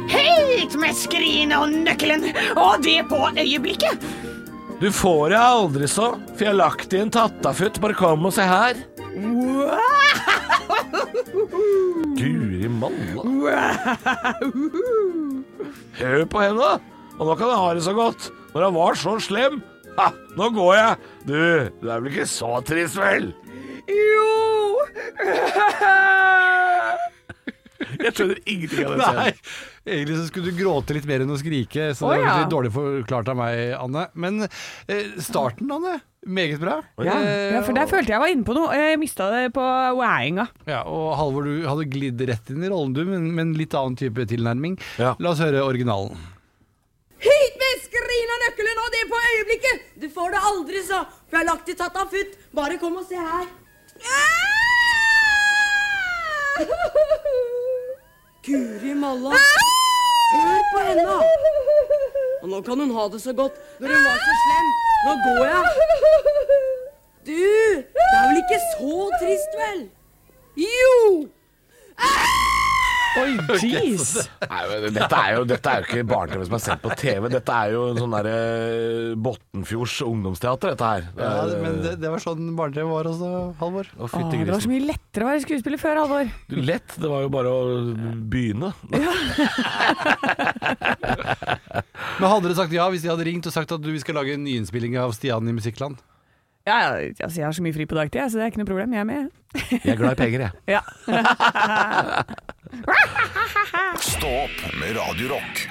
Hit 0.10 0.76
med 0.80 0.96
skrinet 0.98 1.56
og 1.58 1.72
nøkkelen, 1.86 2.26
og 2.60 2.84
det 2.84 3.02
på 3.10 3.20
øyeblikket. 3.32 4.04
Du 4.80 4.88
får 4.96 5.34
det 5.34 5.40
aldri 5.40 5.88
så, 5.92 6.14
for 6.36 6.46
jeg 6.46 6.52
har 6.54 6.60
lagt 6.60 6.94
i 6.96 7.02
en 7.04 7.12
tattafutt. 7.12 7.80
Bare 7.84 7.98
kom 8.00 8.28
og 8.30 8.34
se 8.36 8.46
her. 8.48 8.80
Guri 12.20 12.70
malla. 12.72 13.24
Hør 16.00 16.24
på 16.32 16.44
henne. 16.46 16.72
Og 17.20 17.28
nå 17.28 17.36
kan 17.36 17.52
jeg 17.52 17.60
ha 17.60 17.74
det 17.76 17.84
så 17.84 17.96
godt. 17.98 18.30
Når 18.54 18.66
jeg 18.66 18.76
var 18.80 19.00
så 19.02 19.18
slem. 19.24 19.60
Ha, 20.00 20.08
nå 20.40 20.48
går 20.56 20.74
jeg. 20.78 20.96
Du, 21.28 21.36
du 21.82 21.90
er 21.92 22.00
vel 22.00 22.12
ikke 22.14 22.30
så 22.32 22.54
trist, 22.64 22.96
vel? 23.00 23.34
Jo! 23.90 24.28
Jeg 28.06 28.14
skjønner 28.16 28.38
ingenting 28.48 28.86
av 28.88 28.94
det. 28.96 29.08
Nei, 29.18 29.32
egentlig 29.90 30.18
så 30.20 30.28
skulle 30.30 30.52
du 30.54 30.60
gråte 30.62 30.96
litt 30.96 31.08
mer 31.10 31.24
enn 31.26 31.34
å 31.34 31.40
skrike, 31.40 31.90
så 31.98 32.08
Å, 32.08 32.14
det 32.14 32.22
var 32.22 32.30
ja. 32.30 32.38
litt 32.44 32.54
dårlig 32.54 32.72
forklart 32.76 33.32
av 33.34 33.40
meg, 33.40 33.64
Anne. 33.76 34.06
Men 34.16 34.46
eh, 34.48 35.10
starten, 35.24 35.68
Anne, 35.76 35.98
meget 36.26 36.62
bra. 36.64 36.78
Ja, 37.04 37.18
Eh, 37.20 37.54
ja, 37.58 37.62
for 37.68 37.76
der 37.76 37.90
følte 37.92 38.14
jeg 38.16 38.24
var 38.24 38.32
inne 38.32 38.48
på 38.48 38.56
noe. 38.56 38.72
Jeg 38.80 39.00
mista 39.02 39.28
det 39.34 39.50
på 39.56 39.66
wæinga. 40.00 40.48
Ja, 40.70 40.82
og 40.88 41.12
Halvor, 41.20 41.48
du 41.50 41.68
hadde 41.68 41.88
glidd 41.92 42.24
rett 42.30 42.52
inn 42.56 42.64
i 42.64 42.72
rollen, 42.72 42.96
du, 42.96 43.04
men 43.10 43.30
med 43.36 43.46
en 43.50 43.56
litt 43.60 43.76
annen 43.76 44.00
type 44.00 44.28
tilnærming. 44.32 44.80
Ja. 45.02 45.16
La 45.20 45.34
oss 45.36 45.44
høre 45.44 45.64
originalen. 45.68 46.16
Hit 47.20 47.56
med 47.60 47.82
skrin 47.84 48.32
og 48.36 48.44
nøkkelen, 48.46 48.80
og 48.86 48.94
det 48.96 49.06
på 49.12 49.24
øyeblikket! 49.30 49.88
Du 50.00 50.08
får 50.16 50.38
det 50.38 50.44
aldri, 50.54 50.84
så. 50.88 51.02
For 51.28 51.36
jeg 51.36 51.44
har 51.44 51.50
lagt 51.52 51.72
i 51.74 51.76
tatt 51.84 51.98
av 52.00 52.14
futt. 52.16 52.38
Bare 52.56 52.80
kom 52.80 52.96
og 53.02 53.10
se 53.12 53.20
her. 53.20 53.50
Guri 58.46 58.94
malla. 58.94 59.36
Hør 60.34 60.62
på 60.72 60.84
henne. 60.88 61.16
Og 62.42 62.48
nå 62.50 62.62
kan 62.68 62.80
hun 62.80 62.92
ha 62.96 63.08
det 63.12 63.22
så 63.22 63.34
godt 63.36 63.58
når 63.80 63.96
hun 63.96 64.06
var 64.08 64.22
så 64.28 64.34
slem. 64.44 64.70
Nå 65.06 65.16
går 65.26 65.42
jeg. 65.50 65.64
Du, 67.30 67.34
det 67.34 68.16
er 68.20 68.30
vel 68.30 68.40
ikke 68.44 68.62
så 68.72 69.10
trist, 69.20 69.58
vel? 69.64 69.82
Jo! 70.58 71.28
Oi, 73.18 73.32
jeez. 73.64 74.12
Dette, 74.94 75.18
er 75.18 75.34
jo, 75.38 75.46
dette 75.50 75.72
er 75.72 75.82
jo 75.82 75.88
ikke 75.88 76.04
barne-TV 76.10 76.44
som 76.46 76.56
er 76.58 76.62
sendt 76.62 76.84
på 76.84 76.92
TV. 77.00 77.26
Dette 77.34 77.56
er 77.56 77.74
jo 77.74 77.86
sånn 77.98 78.14
derre 78.14 78.36
Bottenfjords 79.26 79.96
ungdomsteater, 80.06 80.76
dette 80.76 80.90
her. 80.92 81.08
Det 81.18 81.30
Ja, 81.30 81.48
men 81.64 81.80
det, 81.86 81.96
det 82.04 82.12
var 82.14 82.24
sånn 82.24 82.52
barne-TV 82.60 82.86
var 82.92 83.10
også, 83.10 83.32
Halvor. 83.62 83.90
Å, 83.98 84.10
Åh, 84.10 84.28
det 84.36 84.52
var 84.52 84.62
så 84.66 84.72
mye 84.72 84.86
lettere 84.92 85.26
å 85.26 85.32
være 85.32 85.46
skuespiller 85.48 85.82
før, 85.82 86.04
Halvor. 86.04 86.30
Du, 86.52 86.60
Lett, 86.70 86.94
det 87.02 87.10
var 87.10 87.26
jo 87.26 87.32
bare 87.34 87.50
å 87.50 87.64
begynne. 88.30 88.70
Ja. 88.94 89.14
Men 92.20 92.28
hadde 92.30 92.46
dere 92.50 92.58
sagt 92.58 92.74
ja 92.76 92.86
hvis 92.92 93.04
de 93.06 93.12
hadde 93.12 93.26
ringt 93.28 93.48
og 93.50 93.56
sagt 93.56 93.72
at 93.74 93.82
du 93.84 93.90
vi 93.94 94.02
skal 94.04 94.18
lage 94.20 94.36
en 94.36 94.44
nyinnspilling 94.46 94.98
av 95.02 95.14
Stian 95.18 95.48
i 95.50 95.56
Musikkland? 95.56 95.98
Ja, 96.68 96.76
ja, 96.84 96.90
altså, 97.26 97.40
jeg 97.40 97.48
har 97.48 97.56
så 97.56 97.64
mye 97.66 97.74
fri 97.74 97.86
på 97.90 97.98
dagtid, 97.98 98.22
så 98.30 98.38
det 98.38 98.46
er 98.46 98.52
ikke 98.52 98.62
noe 98.62 98.70
problem. 98.70 98.94
Jeg 98.94 99.02
er 99.02 99.08
med. 99.10 99.30
Jeg 99.72 99.94
er 99.96 99.98
glad 99.98 100.14
i 100.14 100.20
penger, 100.20 100.40
jeg. 100.46 100.54
Ja. 100.76 100.82
Stå 104.00 104.28
opp 104.46 104.62
med 104.80 104.96
Radiorock. 104.98 105.68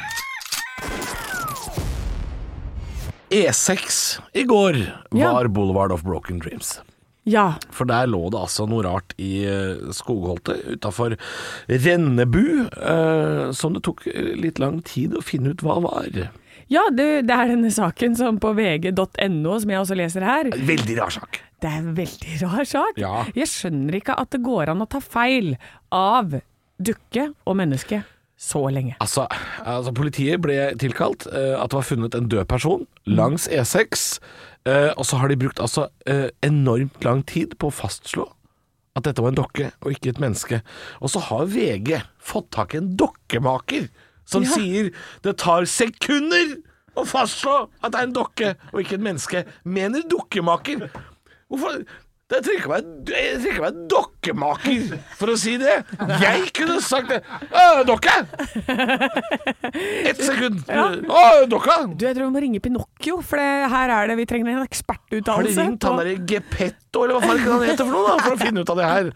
E6 3.31 4.19
i 4.33 4.43
går 4.49 4.77
Ja. 5.13 5.33
var 5.33 5.49
Boulevard 5.49 5.93
of 5.93 6.03
Broken 6.03 6.39
Dreams. 6.39 6.81
ja. 7.25 7.55
For 7.71 7.85
der 7.85 8.07
lå 8.09 8.31
det 8.33 8.39
altså 8.41 8.67
noe 8.69 8.83
rart 8.87 9.13
i 9.19 9.45
eh, 9.45 9.91
skogholtet 9.93 10.65
utafor 10.79 11.17
Rennebu, 11.69 12.69
eh, 12.73 13.51
som 13.53 13.75
det 13.77 13.83
tok 13.85 14.07
eh, 14.07 14.33
litt 14.41 14.59
lang 14.59 14.81
tid 14.83 15.13
å 15.15 15.21
finne 15.23 15.51
ut 15.53 15.61
hva 15.63 15.77
var. 15.85 16.09
Ja, 16.69 16.87
det, 16.93 17.27
det 17.29 17.35
er 17.37 17.49
denne 17.53 17.71
saken 17.73 18.17
som 18.17 18.39
på 18.41 18.53
vg.no, 18.57 19.59
som 19.61 19.71
jeg 19.71 19.81
også 19.81 19.97
leser 19.97 20.25
her. 20.25 20.51
Veldig 20.53 20.97
rar 20.99 21.11
sak. 21.13 21.41
Det 21.61 21.69
er 21.69 21.79
en 21.83 21.95
veldig 21.97 22.41
rar 22.43 22.65
sak. 22.69 22.97
Ja. 23.01 23.25
Jeg 23.37 23.49
skjønner 23.53 23.97
ikke 24.01 24.17
at 24.21 24.31
det 24.33 24.41
går 24.45 24.73
an 24.73 24.85
å 24.85 24.89
ta 24.89 25.01
feil 25.01 25.55
av 25.93 26.41
dukke 26.79 27.33
og 27.45 27.57
menneske 27.59 28.03
så 28.39 28.61
lenge. 28.71 28.95
Altså, 29.03 29.27
altså 29.67 29.91
politiet 29.93 30.39
ble 30.43 30.55
tilkalt 30.79 31.27
Uh, 31.27 31.59
at 31.59 31.71
det 31.71 31.79
var 31.81 31.87
funnet 31.89 32.15
en 32.15 32.29
død 32.31 32.45
person 32.49 32.87
langs 33.07 33.49
E6, 33.49 34.21
Uh, 34.69 34.93
og 35.01 35.07
så 35.07 35.17
har 35.17 35.31
de 35.31 35.37
brukt 35.39 35.61
altså 35.63 35.87
uh, 36.11 36.29
enormt 36.45 37.05
lang 37.07 37.23
tid 37.25 37.55
på 37.57 37.71
å 37.71 37.73
fastslå 37.73 38.27
at 38.99 39.07
dette 39.07 39.23
var 39.23 39.31
en 39.33 39.39
dokke 39.39 39.71
og 39.81 39.95
ikke 39.95 40.11
et 40.11 40.21
menneske. 40.21 40.59
Og 41.01 41.13
så 41.13 41.23
har 41.25 41.47
VG 41.49 42.03
fått 42.21 42.51
tak 42.53 42.75
i 42.75 42.81
en 42.83 42.91
dokkemaker 42.99 43.87
som 44.29 44.43
Ja. 44.45 44.51
sier 44.51 44.91
det 45.25 45.37
tar 45.41 45.65
sekunder 45.65 46.59
å 46.99 47.07
fastslå 47.07 47.71
at 47.81 47.95
det 47.95 48.01
er 48.01 48.09
en 48.11 48.17
dokke 48.19 48.51
og 48.73 48.81
ikke 48.83 48.99
et 48.99 49.07
menneske. 49.07 49.45
Mener 49.65 50.05
dokkemaker. 50.11 50.89
Hvorfor 51.49 51.87
det 52.29 52.39
trenger 52.45 52.59
ikke 52.61 52.71
være, 52.75 52.91
jeg 53.09 53.37
trenger 53.41 53.63
meg 53.65 53.77
dokkemaker 53.89 54.91
for 55.17 55.33
å 55.33 55.37
si 55.41 55.55
det. 55.61 55.79
Jeg 56.21 56.51
kunne 56.59 56.75
sagt 56.85 57.09
det. 57.15 57.23
«Å, 57.49 57.63
dokke! 57.89 58.13
Ett 60.05 60.21
sekund. 60.21 60.61
Å, 60.69 61.23
dokka! 61.49 61.77
Du, 61.95 62.05
jeg 62.05 62.17
tror 62.19 62.27
vi 62.29 62.35
må 62.35 62.43
ringe 62.45 62.61
Pinocchio, 62.65 63.19
for 63.25 63.41
det, 63.41 63.49
her 63.73 63.93
er 63.95 64.13
det 64.13 64.19
vi 64.21 64.27
trenger 64.29 64.53
en 64.53 64.67
ekspertutdannelse. 64.67 65.57
Har 65.57 65.65
de 65.65 65.71
ringt 65.71 65.89
han 65.89 65.97
på- 65.97 66.05
derre 66.05 66.29
Geppetto, 66.35 67.05
eller 67.07 67.17
hva 67.17 67.23
faen 67.25 67.43
han 67.47 67.65
heter 67.71 67.85
for 67.89 67.97
noe, 67.97 68.05
da, 68.13 68.17
for 68.27 68.37
å 68.37 68.41
finne 68.45 68.65
ut 68.65 68.73
av 68.75 68.81
det 68.83 68.91
her? 68.93 69.11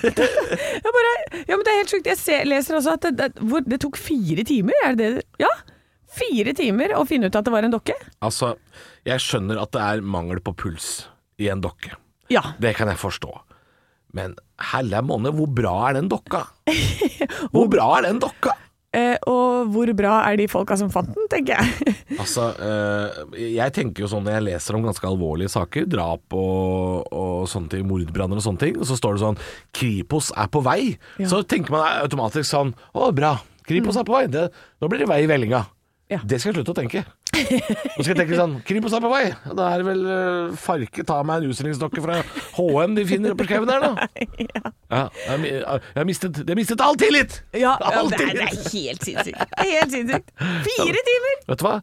Jeg 0.80 0.94
bare, 0.96 1.14
ja, 1.44 1.54
men 1.56 1.64
det 1.66 1.72
er 1.74 1.80
helt 1.82 1.92
sjukt. 1.94 2.08
Jeg 2.10 2.20
ser, 2.24 2.48
leser 2.48 2.80
også 2.80 2.96
at 2.96 3.04
det, 3.08 3.14
det, 3.20 3.30
hvor, 3.52 3.64
det 3.68 3.80
tok 3.84 4.00
fire 4.00 4.44
timer, 4.48 4.80
er 4.88 4.96
det 4.98 5.10
det? 5.18 5.26
Ja. 5.44 5.52
Fire 6.10 6.56
timer 6.58 6.96
å 6.98 7.04
finne 7.06 7.28
ut 7.30 7.36
at 7.38 7.46
det 7.46 7.52
var 7.54 7.68
en 7.68 7.76
dokke? 7.76 7.94
Altså, 8.24 8.54
jeg 9.06 9.20
skjønner 9.22 9.60
at 9.62 9.70
det 9.76 9.84
er 9.84 10.00
mangel 10.02 10.40
på 10.42 10.56
puls 10.58 10.88
i 11.40 11.52
en 11.52 11.60
dokke. 11.62 11.92
Ja. 12.30 12.42
Det 12.62 12.74
kan 12.78 12.88
jeg 12.92 13.00
forstå. 13.00 13.30
Men 14.16 14.34
helle 14.72 15.02
måned, 15.06 15.34
hvor 15.38 15.50
bra 15.54 15.74
er 15.90 16.00
den 16.00 16.08
dokka? 16.10 16.44
Hvor 17.54 17.68
bra 17.70 17.86
er 17.98 18.08
den 18.08 18.18
dokka? 18.22 18.56
Eh, 18.90 19.14
og 19.30 19.68
hvor 19.70 19.86
bra 19.94 20.16
er 20.26 20.34
de 20.40 20.48
folka 20.50 20.74
som 20.74 20.88
fant 20.90 21.12
den, 21.14 21.28
tenker 21.30 21.60
jeg. 21.60 21.94
Altså, 22.20 22.48
eh, 22.58 23.44
jeg 23.54 23.72
tenker 23.76 24.02
jo 24.02 24.08
sånn 24.10 24.24
når 24.26 24.34
jeg 24.34 24.46
leser 24.48 24.76
om 24.76 24.82
ganske 24.88 25.06
alvorlige 25.06 25.52
saker, 25.52 25.86
drap 25.88 26.34
og, 26.34 27.06
og 27.14 27.44
sånne 27.48 27.70
ting, 27.70 27.84
mordbranner 27.86 28.40
og 28.40 28.44
sånne 28.44 28.64
ting, 28.64 28.80
og 28.82 28.88
så 28.90 28.98
står 28.98 29.14
det 29.16 29.22
sånn 29.22 29.38
'Kripos 29.70 30.32
er 30.34 30.50
på 30.50 30.62
vei', 30.66 30.96
Ja. 31.22 31.28
så 31.30 31.44
tenker 31.46 31.70
man 31.76 31.86
automatisk 32.02 32.50
sånn 32.50 32.74
'Å, 32.90 33.12
bra, 33.14 33.36
Kripos 33.64 33.96
er 33.96 34.04
på 34.08 34.16
vei', 34.18 34.26
det, 34.30 34.48
nå 34.82 34.90
blir 34.90 35.04
det 35.04 35.08
vei 35.08 35.22
i 35.22 35.30
vellinga. 35.30 35.62
Ja. 36.10 36.18
Det 36.26 36.40
skal 36.42 36.50
jeg 36.50 36.58
slutte 36.58 36.74
å 36.74 36.80
tenke. 36.82 37.04
Nå 37.30 38.02
skal 38.02 38.10
jeg 38.10 38.16
tenke 38.18 38.36
sånn 38.38 38.54
'Kripos 38.66 38.94
er 38.96 39.02
på 39.04 39.10
vei', 39.12 39.30
da 39.54 39.68
er 39.74 39.82
det 39.82 39.86
vel 39.86 40.00
uh, 40.06 40.56
Farke 40.58 41.04
ta 41.06 41.20
meg 41.26 41.44
en 41.44 41.52
utstillingsdokke 41.52 42.02
fra 42.04 42.16
HM 42.56 42.96
de 42.98 43.04
finner 43.08 43.36
på 43.38 43.46
skauen 43.46 43.68
der, 43.70 43.84
da. 43.84 44.08
Ja, 44.90 45.02
jeg, 45.28 45.38
mi- 45.44 45.52
jeg, 45.54 45.82
har 45.94 46.08
mistet, 46.08 46.40
jeg 46.42 46.50
har 46.50 46.58
mistet 46.58 46.82
all 46.84 46.98
tillit! 47.00 47.38
Ja, 47.54 47.76
ja 47.78 47.92
All 48.00 48.10
det, 48.10 48.18
er, 48.24 48.34
det 48.40 48.48
er 48.48 48.56
helt 48.74 49.06
sinnssykt. 49.06 49.54
Helt 49.60 49.94
sinnssykt. 49.94 50.34
Fire 50.66 51.04
timer! 51.10 51.36
Vet 51.52 51.62
du 51.62 51.66
hva? 51.68 51.76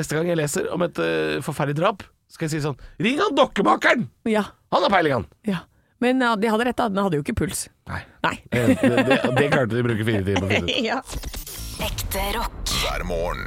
Neste 0.00 0.16
gang 0.16 0.30
jeg 0.32 0.40
leser 0.40 0.70
om 0.72 0.86
et 0.86 1.00
uh, 1.04 1.36
forferdelig 1.44 1.76
drap, 1.82 2.06
skal 2.32 2.48
jeg 2.48 2.56
si 2.56 2.62
sånn 2.64 2.78
Ring 3.04 3.20
han 3.20 3.36
dokkemakeren! 3.38 4.08
Ja. 4.30 4.46
Han 4.74 4.86
har 4.88 4.92
peiling, 4.96 5.18
han! 5.20 5.28
ja. 5.48 5.62
Men 6.02 6.20
ja, 6.20 6.34
de 6.36 6.48
hadde 6.50 6.64
rett, 6.68 6.76
da. 6.76 6.88
Den 6.92 7.00
hadde 7.00 7.16
jo 7.16 7.22
ikke 7.24 7.36
puls. 7.38 7.62
Nei. 7.88 8.00
Nei. 8.26 8.34
Det, 8.52 8.64
det, 8.82 9.04
det, 9.08 9.18
det 9.38 9.44
klarte 9.52 9.70
de 9.72 9.80
å 9.80 9.86
bruke 9.86 10.04
fire 10.04 10.24
timer 10.26 10.42
på 10.42 10.48
å 10.48 10.50
finne 10.50 10.68
ut. 10.68 10.80
Ja. 10.90 10.98
Ekte 11.86 12.24
rock. 12.36 12.74
hver 12.82 13.04
morgen. 13.08 13.46